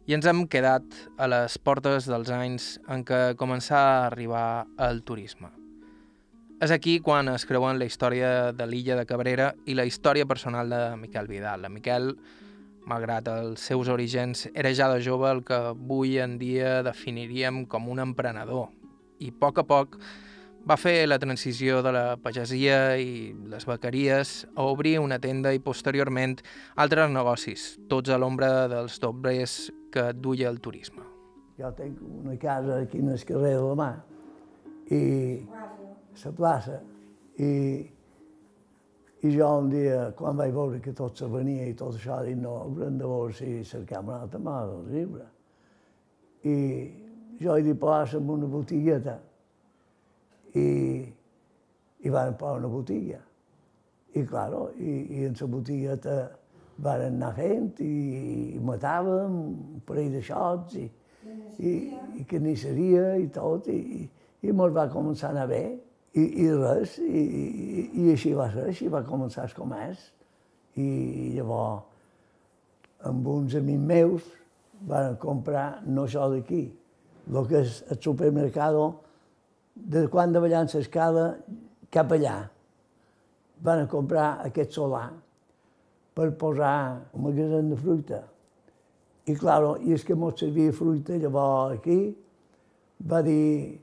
[0.09, 0.85] I ens hem quedat
[1.21, 5.51] a les portes dels anys en què començà a arribar el turisme.
[6.61, 10.69] És aquí quan es creuen la història de l'illa de Cabrera i la història personal
[10.69, 11.63] de Miquel Vidal.
[11.65, 12.11] La Miquel,
[12.89, 17.89] malgrat els seus orígens, era ja de jove el que avui en dia definiríem com
[17.89, 18.69] un emprenedor.
[19.21, 19.97] I a poc a poc
[20.69, 25.63] va fer la transició de la pagesia i les bequeries a obrir una tenda i
[25.63, 26.39] posteriorment
[26.77, 31.05] altres negocis, tots a l'ombra dels doblers que duia el turisme.
[31.59, 33.91] Jo tinc una casa aquí en el carrer de la mà
[34.91, 35.01] i
[36.25, 36.81] la plaça.
[37.41, 37.51] I,
[39.21, 42.39] I jo un dia, quan vaig veure que tot se venia i tot això, dic,
[42.41, 45.27] no, haurem de veure si cercam una altra mà del riure.
[46.49, 46.57] I
[47.41, 49.19] jo he dit, posar en una botigueta.
[50.55, 50.69] I,
[52.01, 53.21] i van posar una botiga.
[54.15, 56.17] I, claro, i, i en la botigueta
[56.83, 57.93] van anar fent i,
[58.57, 60.87] i matàvem un parell de xots i,
[61.61, 61.75] i,
[62.19, 64.09] i carnisseria i tot, i,
[64.43, 65.65] i mos va començar a anar bé.
[66.11, 70.09] I, i res, i, i, i així va ser, així va començar el comerç.
[70.81, 70.89] I
[71.37, 71.87] llavors,
[73.07, 74.27] amb uns amics meus,
[74.91, 76.65] van comprar no això d'aquí,
[77.31, 78.77] el que és el supermercat
[79.85, 81.27] de quan de ballant l'escala
[81.91, 82.37] cap allà.
[83.61, 85.09] Van comprar aquest solar
[86.15, 88.21] per posar un magasin de fruita.
[89.27, 91.99] I, clar, i és que mos servia fruita, llavors aquí
[93.11, 93.79] va dir,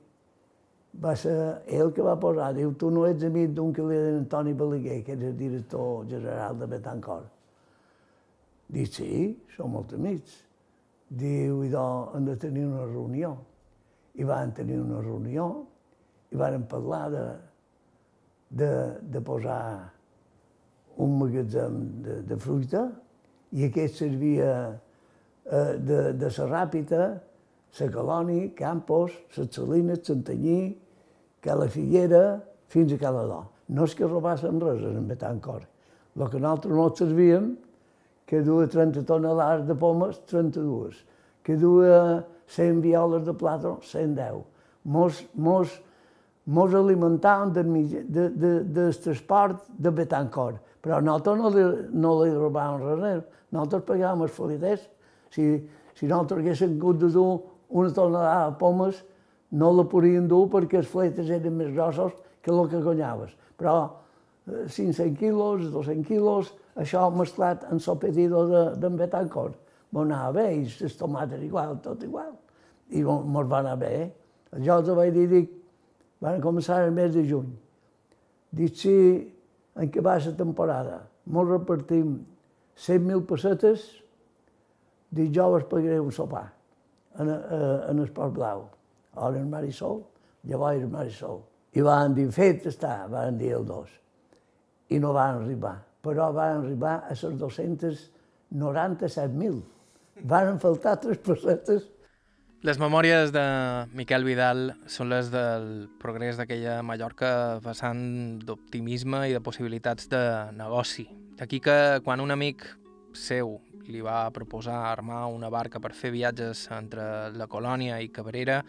[1.01, 1.37] va ser
[1.77, 5.03] ell que va posar, diu, tu no ets amic d'un que li deien Antoni Balaguer,
[5.05, 7.31] que és el director general de Betancourt.
[8.67, 9.11] Dic, sí,
[9.55, 10.41] som molt amics.
[11.07, 13.37] Diu, i doncs hem de tenir una reunió.
[14.17, 15.47] I van tenir una reunió
[16.31, 17.25] i van parlar de,
[18.49, 18.71] de,
[19.13, 19.61] de posar
[20.97, 22.87] un magatzem de, de fruita
[23.55, 27.03] i aquest servia eh, de, de la Ràpita,
[27.77, 30.59] la Colònia, Campos, les Salines, Santanyí,
[31.41, 32.23] que la Figuera
[32.67, 33.43] fins a cada do.
[33.69, 35.67] No és que robassen res en Betancourt.
[36.17, 37.51] El que nosaltres no servíem,
[38.27, 41.03] que duia 30 tonelades de pomes, 32.
[41.45, 44.41] Que duia 100 violes de plàtan, 110.
[44.87, 45.77] Mos, mos,
[46.47, 47.73] mos alimentaven del,
[48.07, 50.61] de, de, de transport de Betancourt.
[50.81, 53.25] Però nosaltres no li, no li robàvem res.
[53.51, 54.87] Nosaltres pagàvem els foliders.
[55.33, 55.49] Si,
[55.97, 59.03] si nosaltres haguéssim hagut de dur una tonelada de pomes,
[59.51, 63.35] no la podien dur perquè els fletes eren més grossos que el que guanyaves.
[63.59, 63.75] Però
[64.47, 69.59] 500 eh, quilos, 200 quilos, això mesclat en el pedido d'en de, Betancourt.
[69.91, 72.33] M'ho anava bé, i les tomates igual, tot igual.
[72.91, 73.93] I mos va anar bé.
[74.03, 74.61] Eh?
[74.63, 75.56] Jo els vaig dir, dic,
[76.23, 77.51] van començar el mes de juny.
[78.57, 78.95] Dic, si
[79.77, 82.17] en què va la temporada, mos repartim
[82.77, 83.85] 100.000 pessetes,
[85.11, 86.47] dic, jo vos pagaré un sopar
[87.19, 87.61] en, en,
[87.91, 88.65] en el Port Blau
[89.17, 90.03] ara el Marisol,
[90.47, 91.39] llavors el Marisol.
[91.77, 93.89] I van dir, fet està, van dir el dos.
[94.93, 99.61] I no van arribar, però van arribar a les 297.000.
[100.25, 101.81] Van faltar tres pessetes.
[102.65, 103.41] Les memòries de
[103.93, 107.99] Miquel Vidal són les del progrés d'aquella Mallorca vessant
[108.41, 110.21] d'optimisme i de possibilitats de
[110.57, 111.05] negoci.
[111.37, 112.63] D'aquí que quan un amic
[113.13, 118.63] seu li va proposar armar una barca per fer viatges entre la colònia i Cabrera,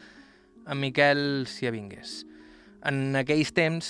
[0.68, 2.26] en Miquel s'hi avingués.
[2.84, 3.88] En aquells temps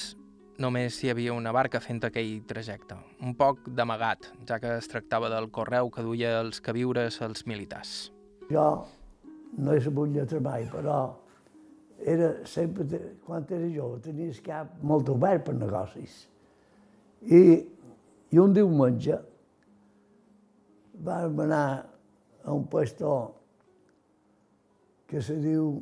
[0.62, 5.26] només hi havia una barca fent aquell trajecte, un poc d'amagat, ja que es tractava
[5.34, 8.12] del correu que duia els queviures als militars.
[8.48, 8.86] Jo
[9.56, 10.98] no he sabut lletra mai, però
[11.98, 12.86] era sempre,
[13.26, 16.20] quan era jove, tenia el cap molt obert per negocis.
[17.26, 17.40] I,
[18.30, 19.18] i un diumenge
[21.02, 21.66] vam anar
[22.44, 23.14] a un puesto
[25.08, 25.78] que se diu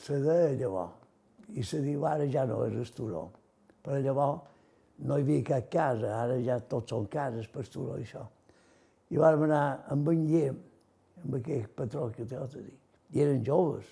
[0.00, 0.96] se deia llavors,
[1.54, 3.26] i se diu ara ja no és el turó.
[3.84, 4.46] Però llavors
[5.04, 8.24] no hi havia cap casa, ara ja tots són cases per turó i això.
[9.10, 10.58] I vam anar amb en Guillem,
[11.76, 12.78] patró que t'ho te dic.
[13.12, 13.86] I eren joves.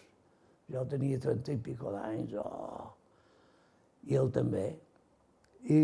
[0.69, 2.91] Jo tenia 30 i pico d'anys, oh.
[4.05, 4.67] i ell també.
[5.65, 5.81] I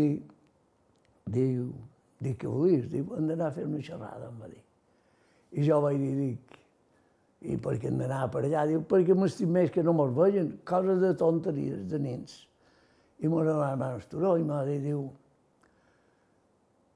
[1.25, 1.71] diu,
[2.21, 2.85] dic, què volies?
[2.91, 4.61] Diu, hem d'anar a fer una xerrada, em va dir.
[5.57, 6.59] I jo vaig dir, dic,
[7.49, 8.67] i per què hem d'anar per allà?
[8.69, 12.43] Diu, perquè m'estim més que no mos veien, coses de tonteries, de nens.
[13.25, 15.07] I mos anàvem a Esturó i m'ha dit, diu,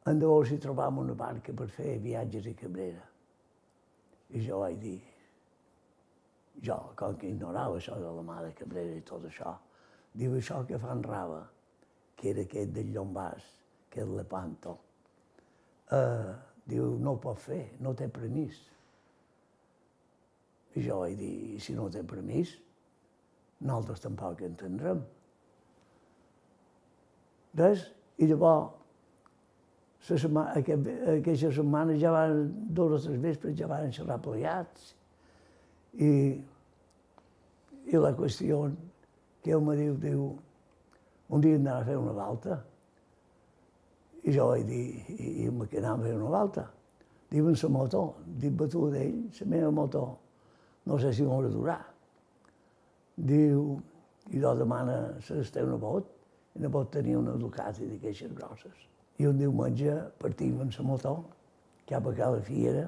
[0.06, 3.09] hem de veure si trobam una barca per fer viatges a Cabrera.
[4.30, 4.98] I jo vaig dir,
[6.62, 9.56] jo, com que ignorava això de la mà de Cabrera i tot això,
[10.14, 11.42] diu això que fan rava,
[12.16, 13.46] que era aquest del Llombàs,
[13.90, 14.76] que és Lepanto,
[15.96, 16.34] uh,
[16.70, 18.60] diu, no ho pot fer, no té permís
[20.78, 22.52] I jo vaig dir, si no té permís,
[23.66, 25.02] nosaltres tampoc entendrem.
[27.58, 27.88] Res,
[28.22, 28.79] i llavors,
[30.08, 32.46] la setmana, aquest, aquesta setmana ja van,
[32.76, 34.94] dos o tres vespres ja van xerrar plegats.
[36.00, 36.12] I,
[37.90, 38.64] I la qüestió
[39.44, 40.26] que ell me diu, diu,
[41.30, 42.58] un dia anava a fer una volta.
[44.24, 44.86] I jo vaig dir,
[45.16, 46.66] i, i me que anava a fer una volta.
[47.30, 48.04] Diuen la moto,
[48.42, 50.04] dic batuda d'ell, la meva moto,
[50.90, 51.82] no sé si m'haurà durar.
[53.16, 53.76] Diu,
[54.32, 56.16] i jo demana la una bot,
[56.56, 58.88] i no pot tenir una Ducati d'aquestes grosses.
[59.20, 61.16] I un diumenge partim amb la moto
[61.90, 62.86] cap a Cala Fiera,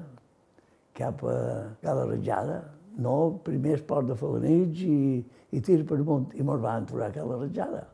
[0.96, 1.36] cap a
[1.82, 2.62] Cala Ratjada,
[3.02, 5.20] no, primer es port de Falanits i,
[5.52, 7.84] i tir per amunt, i mos van aturar a Cala Ratjada.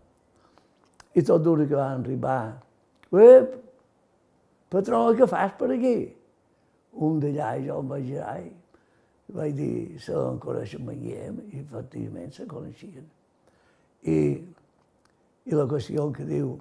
[1.15, 2.41] I tot d'una que van arribar,
[3.09, 3.55] Ep,
[4.69, 5.97] patró, què fas per aquí?
[7.01, 8.51] Un d'allà, jo em vaig girar i
[9.33, 13.07] vaig dir, se en coneixen Manguiem, i efectivament se coneixien.
[14.05, 14.19] I,
[15.49, 16.59] I qüestió que diu,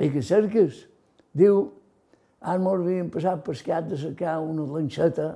[0.00, 0.84] i que cerques,
[1.34, 1.68] diu,
[2.40, 5.28] ara mos havíem passat per escat de cercar una lanxeta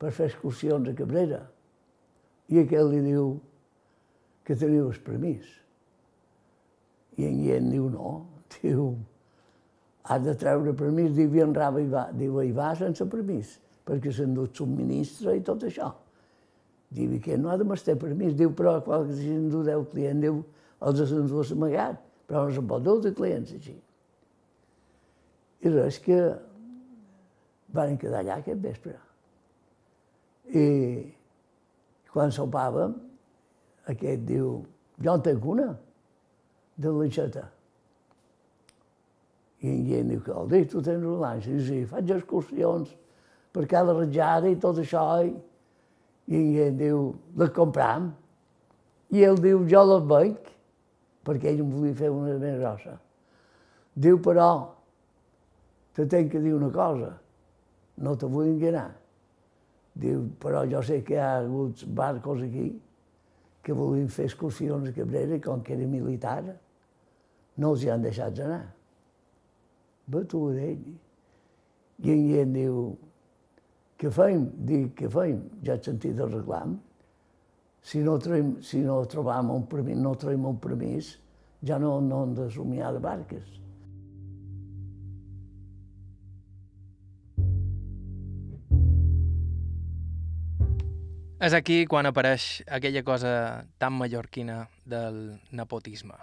[0.00, 1.42] per fer excursions a Cabrera.
[2.52, 3.36] I aquell li diu
[4.46, 5.46] que teniu el permís.
[7.16, 8.16] I en Guillem diu no,
[8.60, 8.90] diu,
[10.06, 13.56] has de treure permís, diu, i en Rava hi va, diu, hi va sense permís
[13.86, 15.92] perquè s'endut subministra i tot això.
[16.90, 18.34] Diu, que no ha de m'estar permís.
[18.38, 20.40] Diu, però quan s'endú deu client, diu,
[20.82, 23.76] els s'endú amagat, però no se'n pot dur de clients així.
[25.66, 26.20] I res que
[27.74, 28.94] van quedar allà aquest vespre.
[30.54, 30.66] I
[32.12, 32.94] quan sopàvem,
[33.90, 34.60] aquest diu,
[35.02, 35.72] jo en tenc una,
[36.76, 37.46] de l'aixeta.
[39.64, 41.50] I en Guillem diu, dic, tu tens una lanxa.
[41.50, 42.92] I sí, faig excursions,
[43.52, 45.04] per cada ratjada i tot això.
[45.24, 45.32] I,
[46.26, 47.02] i ell diu,
[47.40, 48.10] les compram.
[49.14, 50.52] I ell diu, jo les veig,
[51.26, 52.96] perquè ell em volia fer una més grossa.
[53.96, 54.50] Diu, però,
[55.96, 57.14] te tenc que dir una cosa,
[58.04, 58.90] no te vull enganar.
[59.96, 62.68] Diu, però jo sé que hi ha hagut barcos aquí
[63.64, 66.42] que volien fer excursions a Cabrera i com que era militar,
[67.56, 68.62] no els hi han deixat anar.
[70.12, 70.84] Va tu d'ell.
[72.04, 72.80] I en diu,
[73.96, 74.50] què fem?
[74.68, 75.40] Dic, què fem?
[75.64, 76.76] Ja he sentit el reclam.
[77.86, 81.14] Si no, traiem, si no trobam un permís, no traiem un permís,
[81.64, 83.62] ja no, no hem de somiar de barques.
[91.46, 93.32] És aquí quan apareix aquella cosa
[93.78, 96.16] tan mallorquina del nepotisme.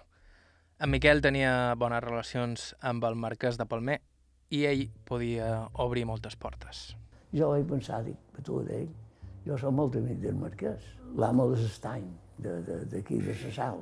[0.83, 4.01] En Miquel tenia bones relacions amb el marquès de Palmer
[4.51, 6.81] i ell podia obrir moltes portes.
[7.31, 8.89] Jo vaig pensar, dic, tu d'ell,
[9.47, 12.03] jo soc molt amic del marquès, l'amo de l'estany,
[12.43, 13.79] d'aquí, de, la sal.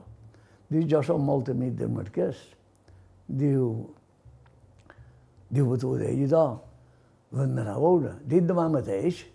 [0.69, 2.45] Diu, jo soc molt amic del marquès.
[3.25, 3.71] Diu,
[5.49, 6.47] diu tu d'ell, i do,
[7.33, 8.17] l'hem d'anar a veure.
[8.29, 9.25] Dit demà mateix,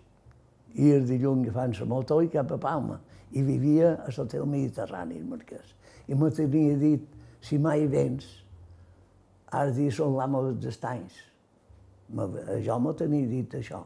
[0.77, 2.99] i el dilluns agafant la moto i cap a Palma.
[3.33, 5.73] I vivia a l'hotel Mediterrani, el marquès.
[6.07, 7.03] I me tenia dit,
[7.41, 8.27] si mai vens,
[9.51, 11.17] has dir, són l'amo dels estanys.
[12.63, 13.81] Jo me tenia dit això.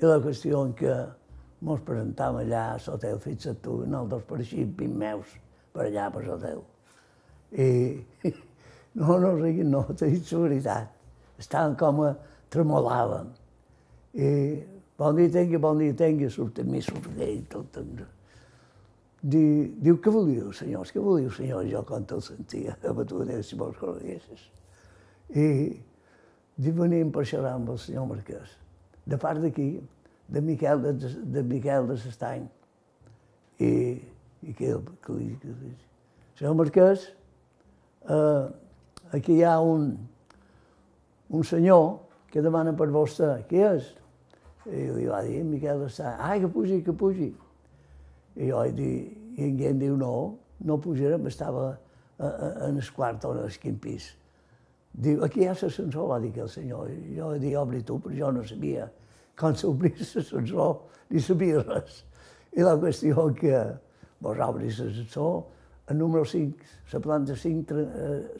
[0.00, 0.94] I la qüestió en què
[1.66, 5.34] mos presentàvem allà a l'hotel, fixa't tu, nosaltres pareixíem meus
[5.74, 6.62] per allà per l'hotel.
[7.52, 7.70] I
[9.00, 10.96] no, no no, t'he dit la veritat.
[11.40, 12.14] Estàvem com a
[12.52, 13.32] tremolàvem.
[14.14, 14.30] I
[15.00, 17.80] bon dia tingui, bon dia tingui, surt a mi, surt ell, tot.
[19.20, 20.92] Diu, diu, què volíeu, senyors?
[20.92, 21.68] Què volíeu, senyors?
[21.72, 24.46] Jo quan te'l sentia, a tu Déu, si vols coneguessis.
[25.32, 25.48] I
[26.56, 28.60] diu, venim per xerrar amb el senyor Marquès
[29.10, 29.80] de part d'aquí,
[30.30, 30.92] de Miquel de,
[31.34, 32.46] de Miquel de Sestany.
[33.60, 33.70] I,
[34.46, 35.72] i que, que, li, que li,
[36.38, 37.08] senyor Marquès,
[38.08, 38.44] eh,
[39.16, 39.90] aquí hi ha un,
[41.28, 41.98] un senyor
[42.30, 43.90] que demana per vostè, què és?
[44.68, 47.30] I li va dir, Miquel Sestany, ai, que pugi, que pugi.
[48.36, 48.94] I jo vaig dir,
[49.40, 50.14] i en diu, no,
[50.68, 51.70] no pujarem, estava
[52.20, 54.10] en el quart o en el quin pis.
[54.92, 56.90] Diu, aquí hi ha l'ascensor, va dir que el senyor.
[57.16, 58.90] Jo vaig dir, obri tu, però jo no sabia
[59.40, 60.76] com s'obria l'ascensor,
[61.10, 62.02] ni sabia res.
[62.52, 63.62] I la qüestió que
[64.20, 65.44] vos obris l'ascensor,
[65.88, 67.80] el número 5, la planta 5,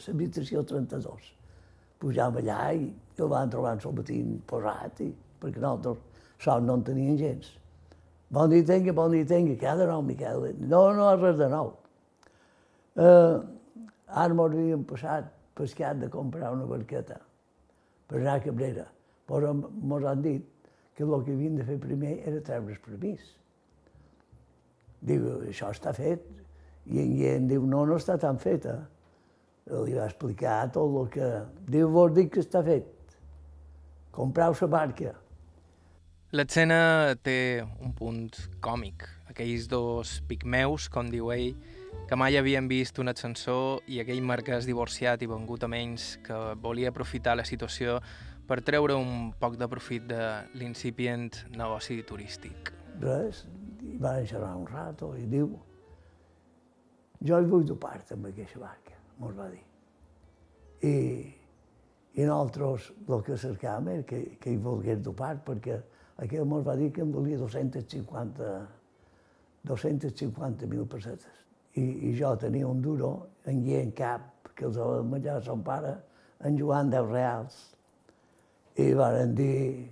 [0.04, 1.32] l'habitació 32.
[2.00, 2.86] Pujàvem allà i
[3.20, 5.10] el van trobar en matí posat, i,
[5.40, 6.09] perquè nosaltres
[6.40, 7.50] sol no en tenien gens.
[8.30, 10.54] Bon dia tingui, bon dia ha de nou, Miquel?
[10.60, 11.74] No, no, res de nou.
[12.96, 13.36] Eh,
[14.06, 17.18] ara m'ho havíem passat pescat de comprar una barqueta
[18.08, 18.86] per anar a Cabrera.
[19.26, 20.46] Però ens han dit
[20.94, 23.22] que el que havien de fer primer era treure el permís.
[25.00, 26.24] Diu, això està fet.
[26.90, 28.76] I en Guillem diu, no, no està tan feta.
[29.70, 31.28] Li va explicar tot el que...
[31.70, 32.88] Diu, vos dic que està fet.
[34.16, 35.14] Comprau la barca.
[36.30, 38.28] L'escena té un punt
[38.62, 39.02] còmic.
[39.32, 41.56] Aquells dos pigmeus, com diu ell,
[42.06, 46.38] que mai havien vist un ascensor i aquell marquès divorciat i vengut a menys que
[46.62, 47.98] volia aprofitar la situació
[48.46, 50.22] per treure un poc de profit de
[50.54, 52.70] l'incipient negoci turístic.
[53.02, 53.42] Res,
[53.82, 55.50] i van xerrar un rato i diu
[57.26, 59.64] jo hi vull dur part amb aquesta barca, mos va dir.
[60.86, 60.96] I,
[62.14, 65.82] i nosaltres el que cercàvem era que, que hi volgués dur part, perquè
[66.20, 68.50] aquell mos va dir que em volia 250
[69.68, 71.40] 250.000 pessetes
[71.74, 73.10] i, i jo tenia un duro,
[73.46, 75.94] en Guillem Cap, que els havia menjat son pare,
[76.46, 77.58] en Joan 10 reals.
[78.80, 79.86] I van dir,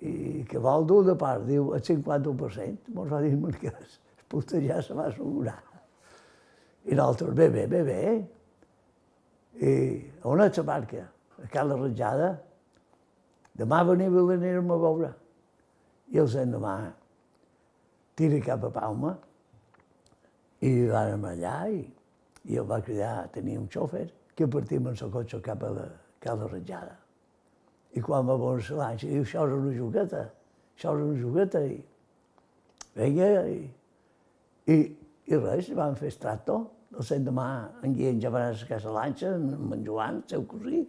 [0.00, 2.94] i que vol dur de part, diu, el 50%.
[2.96, 3.98] Mos va dir el marquès,
[4.32, 5.60] el ja se va assegurar.
[6.88, 8.02] I nosaltres, bé, bé, bé, bé.
[9.58, 9.72] I
[10.24, 11.04] on és la barca?
[11.42, 12.30] A Cala Ratjada.
[13.58, 15.12] Demà veniu i l'anirem a veure.
[16.14, 16.76] I els endemà
[18.18, 19.12] tira cap a Palma,
[20.66, 21.82] i vam allà i,
[22.50, 25.84] i el va cridar, tenia un xòfer, que partim amb el cotxe cap a la
[26.22, 26.96] Cala Ratjada.
[27.94, 30.24] I quan va veure l'anxa, diu, això és una jugueta,
[30.76, 31.62] això és una jugueta.
[31.62, 31.78] I
[32.98, 33.60] vinga, i,
[34.74, 34.76] i,
[35.30, 36.60] i res, van fer estrato.
[36.94, 37.48] El cent demà
[37.84, 40.82] en Guillem ja va anar a casa l'anxa, amb en Joan, el seu cosí,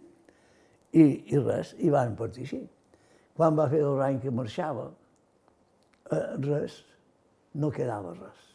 [0.92, 2.60] i, i res, i van partir així.
[3.36, 4.90] Quan va fer l'any que marxava,
[6.10, 6.82] eh, res,
[7.54, 8.50] no quedava res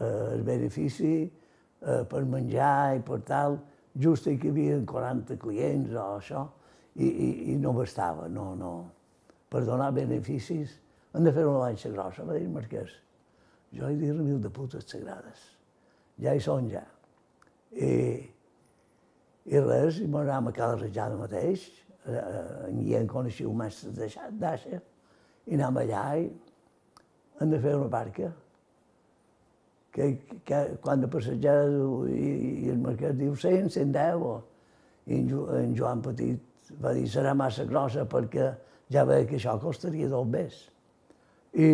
[0.00, 1.30] eh, el benefici
[1.80, 3.58] eh, per menjar i per tal,
[3.98, 6.44] just que hi havia 40 clients o això,
[6.98, 8.72] i, i, i no bastava, no, no.
[9.48, 10.74] Per donar beneficis
[11.14, 12.92] hem de fer una lanxa grossa, va dir marquès.
[13.74, 15.44] Jo he dit mil de putes sagrades.
[16.22, 16.84] Ja hi són, ja.
[17.72, 17.90] I,
[19.48, 21.64] i res, i m'anàvem a cada rejada mateix,
[22.06, 22.18] eh,
[22.68, 24.80] en Guillem coneixia un mestre d'Aixa,
[25.48, 26.28] i anàvem allà i
[27.40, 28.32] hem de fer una barca
[29.94, 30.10] que,
[30.44, 31.56] que quan de passejar
[32.12, 32.28] i,
[32.66, 34.34] i el mercat diu 100, 110, o,
[35.08, 38.50] i en, en Joan Petit va dir serà massa grossa perquè
[38.92, 40.58] ja veia que això costaria dos més.
[41.56, 41.70] I,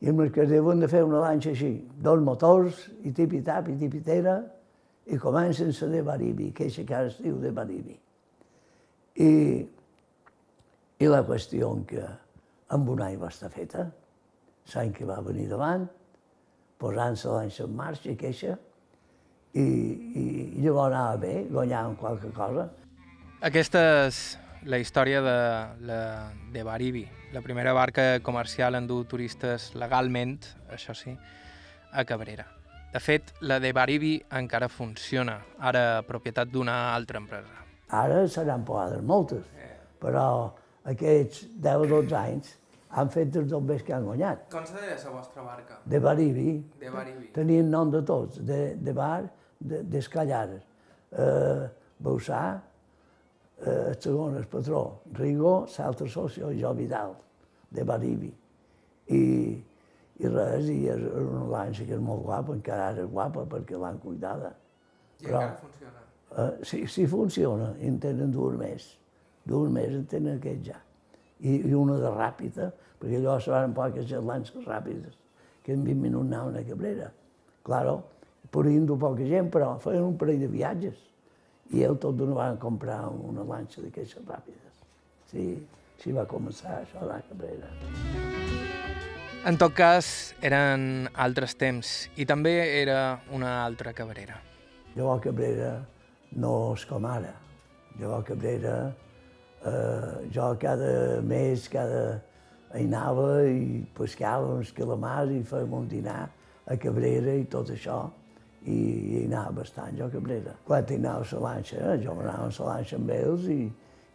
[0.00, 3.76] i el mercat diu hem de fer una lanxa així, dos motors, i tipi-tap, i
[3.80, 4.59] tipitera, i
[5.18, 7.96] comencen a de Baribi, que és que es diu de Baribi.
[9.20, 9.30] I,
[11.00, 12.04] I la qüestió que
[12.70, 13.90] amb un any va estar feta,
[14.74, 15.88] l'any que va venir davant,
[16.78, 18.56] posant-se l'anxa en marxa, queixa,
[19.52, 20.24] i, i,
[20.58, 22.68] i llavors anava bé, guanyàvem qualque cosa.
[23.42, 24.20] Aquesta és
[24.68, 25.36] la història de
[25.88, 26.00] la
[26.52, 30.38] de Baribi, la primera barca comercial en dur turistes legalment,
[30.70, 31.16] això sí,
[31.90, 32.59] a Cabrera.
[32.90, 37.60] De fet, la de Baribi encara funciona, ara propietat d'una altra empresa.
[37.94, 39.44] Ara seran posades moltes,
[40.02, 40.24] però
[40.90, 42.56] aquests 10 o 12 anys
[42.98, 44.48] han fet els bombers que han guanyat.
[44.50, 45.78] Com se deia la vostra barca?
[45.84, 46.56] De Baribi.
[46.80, 47.30] De Baribi.
[47.36, 49.22] Tenien nom de tots, de, de bar,
[49.60, 50.66] d'escallares.
[51.12, 51.70] De, eh,
[52.00, 52.42] Bausà,
[53.60, 57.14] eh, el segon, el patró, Rigo, l'altre socio, jo Vidal,
[57.70, 58.32] de Baribi.
[59.14, 59.22] I,
[60.20, 63.80] i res, i és una lanxa que és molt guapa, encara ara és guapa perquè
[63.80, 64.52] l'han cuidada.
[65.20, 66.04] I Però, encara funciona?
[66.30, 68.92] Eh, sí, sí funciona, en tenen dues més.
[69.48, 70.78] Dues més en tenen aquest ja
[71.40, 75.16] i, i una de ràpida, perquè allò se van poques lances ràpides,
[75.64, 77.10] que en 20 minuts anaven a Cabrera.
[77.64, 78.00] Claro,
[78.52, 81.06] podien dur poca gent, però feien un parell de viatges.
[81.70, 84.82] I el tot d'una van comprar una lanxa d'aquestes ràpides.
[85.30, 85.46] Sí,
[85.96, 88.29] així va començar això la Cabrera.
[89.40, 94.34] En tot cas, eren altres temps i també era una altra Cabrera.
[95.00, 95.70] A Cabrera
[96.36, 97.30] no és com ara.
[98.04, 98.74] A Cabrera
[99.64, 102.20] eh, jo cada mes, cada
[102.76, 106.26] hi anava i pescava uns calamars i fèiem un dinar
[106.66, 108.02] a Cabrera i tot això.
[108.60, 110.52] I, i anava bastant jo a Cabrera.
[110.66, 113.62] Quan anava a la lanxa, eh, jo anava a la lanxa amb ells i,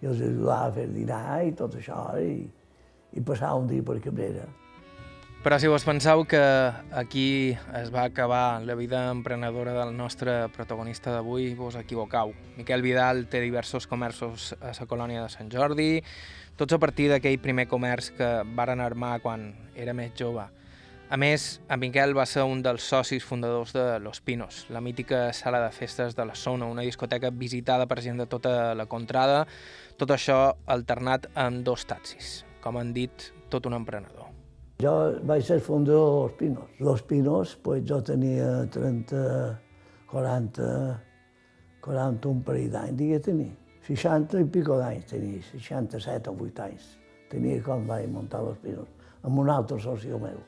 [0.03, 2.45] i els ajudava a fer dinar i tot això i,
[3.17, 4.45] i passava un dia per Cabrera.
[5.45, 6.41] Però si vos penseu que
[6.97, 12.33] aquí es va acabar la vida emprenedora del nostre protagonista d'avui, vos equivocau.
[12.57, 16.01] Miquel Vidal té diversos comerços a la colònia de Sant Jordi,
[16.57, 20.49] tots a partir d'aquell primer comerç que varen armar quan era més jove.
[21.13, 25.27] A més, en Miquel va ser un dels socis fundadors de Los Pinos, la mítica
[25.29, 29.43] sala de festes de la zona, una discoteca visitada per gent de tota la contrada,
[30.01, 34.24] tot això alternat amb dos taxis, com han dit, tot un emprenedor.
[34.82, 34.91] Jo
[35.23, 36.69] vaig ser fundador de Los Pinos.
[36.80, 39.59] Los Pinos, pues, jo tenia 30,
[40.11, 41.01] 40,
[41.82, 43.53] 40 un parell d'anys, digue tenir.
[43.88, 46.89] 60 i pico d'anys tenia, 67 o 8 anys.
[47.32, 48.91] Tenia quan vaig muntar Los Pinos,
[49.23, 50.43] amb un altre soci meu.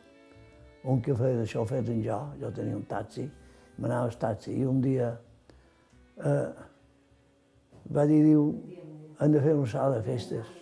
[0.83, 3.29] Un que feia de xofer en jo, jo tenia un taxi,
[3.77, 5.13] m'anava al taxi, i un dia
[6.19, 6.47] eh,
[7.95, 8.51] va dir, diu,
[9.19, 10.55] hem de fer una sala de festes.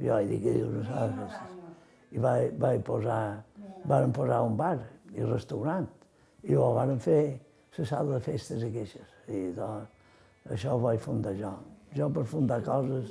[0.00, 1.55] Jo vaig dir que diu una sala de festes.
[2.12, 3.42] I vaig, vaig posar,
[3.84, 4.78] varen posar un bar
[5.14, 5.88] i restaurant.
[6.46, 7.22] I ho varen fer
[7.78, 9.14] la sala de festes aquestes.
[9.28, 9.88] I doncs,
[10.54, 11.52] això ho vaig fundar jo.
[11.96, 13.10] Jo per fundar coses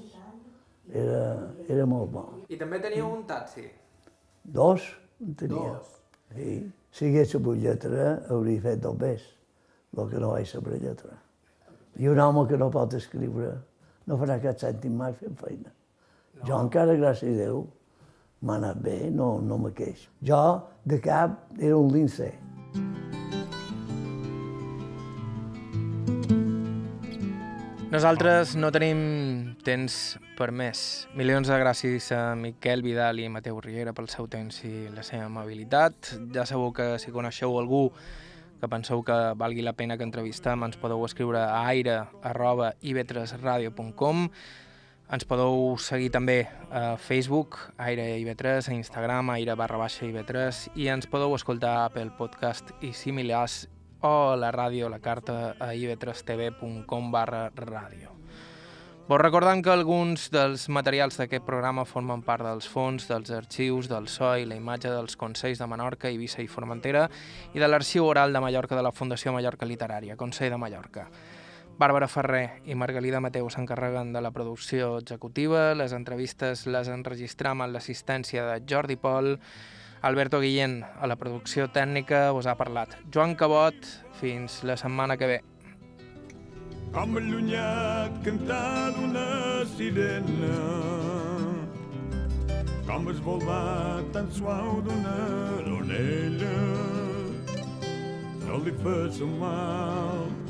[0.94, 2.26] era, era molt bo.
[2.50, 3.66] I també teniu un taxi.
[4.44, 4.86] Dos
[5.22, 5.76] en tenia.
[5.76, 5.94] Dos.
[6.36, 6.58] Sí.
[6.96, 9.24] Si hagués sabut lletra, hauria fet dos bes,
[9.98, 11.18] el que no vaig saber lletra.
[12.00, 13.52] I un home que no pot escriure
[14.06, 15.72] no farà cap cèntim mai fent feina.
[16.36, 16.46] No.
[16.48, 17.66] Jo encara, gràcies a Déu,
[18.46, 20.10] m'ha anat bé, no, no me queix.
[20.22, 22.34] Jo, de cap, era un lince.
[27.96, 31.08] Nosaltres no tenim temps per més.
[31.16, 35.24] Milions de gràcies a Miquel Vidal i Mateu Riera pel seu temps i la seva
[35.30, 36.20] amabilitat.
[36.36, 37.92] Ja sabeu que si coneixeu algú
[38.60, 44.28] que penseu que valgui la pena que entrevistem, ens podeu escriure a aire.ivetresradio.com
[45.14, 50.90] ens podeu seguir també a Facebook, Aire IB3, a Instagram, aire barra baixa IB3, i
[50.90, 53.66] ens podeu escoltar Apple Podcast i similars
[54.02, 58.16] o a la ràdio, la carta a ib3tv.com barra ràdio.
[59.06, 64.08] Vos recordant que alguns dels materials d'aquest programa formen part dels fons, dels arxius, del
[64.10, 67.04] so i la imatge dels Consells de Menorca, Eivissa i Formentera
[67.54, 71.06] i de l'Arxiu Oral de Mallorca de la Fundació Mallorca Literària, Consell de Mallorca.
[71.76, 77.76] Bàrbara Ferrer i Margalida Mateu s'encarreguen de la producció executiva, les entrevistes les enregistram amb
[77.76, 79.36] l'assistència de Jordi Pol,
[80.02, 82.96] Alberto Guillén a la producció tècnica us ha parlat.
[83.12, 83.76] Joan Cabot,
[84.22, 85.40] fins la setmana que ve.
[86.96, 89.28] Com allunyat cantar d'una
[89.76, 90.56] sirena
[92.88, 95.16] com es volat tan suau d'una
[95.58, 96.56] oronella
[98.46, 100.45] no li fas un mal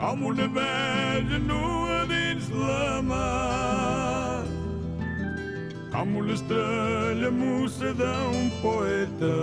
[0.00, 4.44] com una verge nua dins la mar
[5.92, 9.34] com una estrella mussa d'un poeta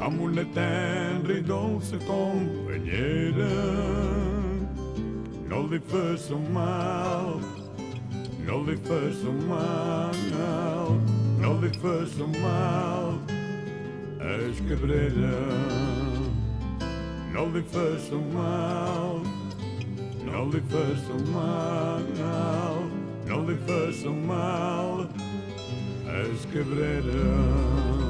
[0.00, 3.48] com una tenra i dolça companyera.
[5.50, 7.34] No li fas un mal,
[8.46, 10.22] no li fas un mal,
[11.42, 13.18] no li fas un mal,
[14.38, 16.09] és cabrera.
[17.32, 19.20] No li fas un mal,
[20.26, 22.08] no li fas un mal,
[23.28, 25.06] no li fas un mal,
[26.20, 28.09] és cabrera.